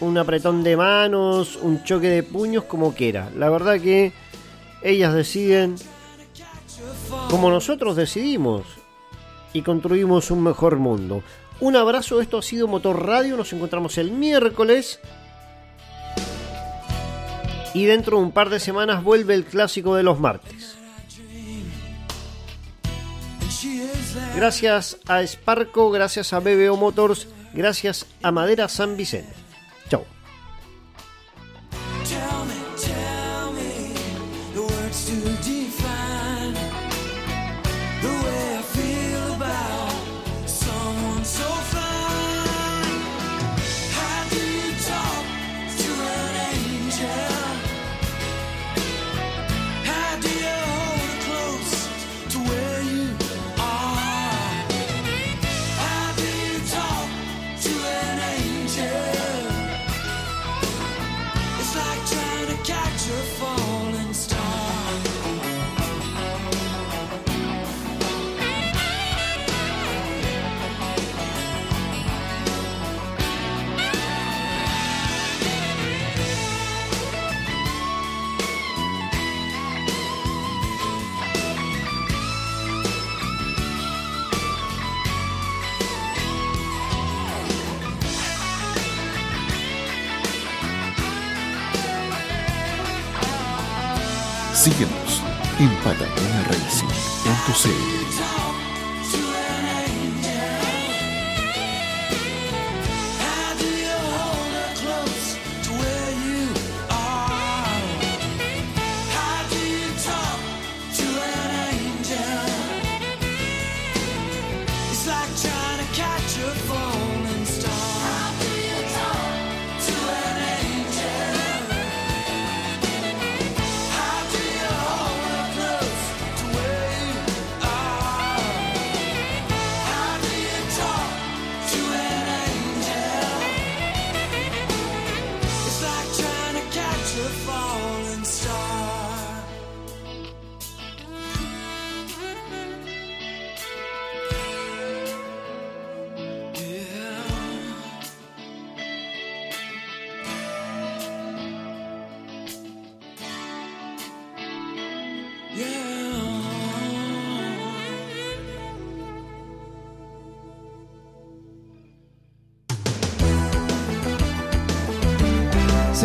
un 0.00 0.18
apretón 0.18 0.62
de 0.62 0.76
manos, 0.76 1.56
un 1.56 1.82
choque 1.82 2.08
de 2.08 2.22
puños, 2.22 2.64
como 2.64 2.94
quiera. 2.94 3.30
La 3.34 3.48
verdad 3.48 3.80
que 3.80 4.12
ellas 4.82 5.14
deciden 5.14 5.76
como 7.30 7.50
nosotros 7.50 7.96
decidimos 7.96 8.66
y 9.54 9.62
construimos 9.62 10.30
un 10.30 10.42
mejor 10.42 10.76
mundo. 10.76 11.22
Un 11.60 11.76
abrazo, 11.76 12.20
esto 12.20 12.38
ha 12.38 12.42
sido 12.42 12.68
Motor 12.68 13.06
Radio, 13.06 13.38
nos 13.38 13.52
encontramos 13.54 13.96
el 13.96 14.12
miércoles. 14.12 15.00
Y 17.72 17.86
dentro 17.86 18.18
de 18.18 18.24
un 18.24 18.32
par 18.32 18.50
de 18.50 18.60
semanas 18.60 19.02
vuelve 19.02 19.32
el 19.34 19.46
clásico 19.46 19.94
de 19.94 20.02
los 20.02 20.20
martes. 20.20 20.81
Gracias 24.34 24.96
a 25.06 25.24
Sparco, 25.26 25.90
gracias 25.90 26.32
a 26.32 26.40
BBO 26.40 26.76
Motors, 26.76 27.28
gracias 27.52 28.06
a 28.22 28.32
Madera 28.32 28.68
San 28.68 28.96
Vicente. 28.96 29.41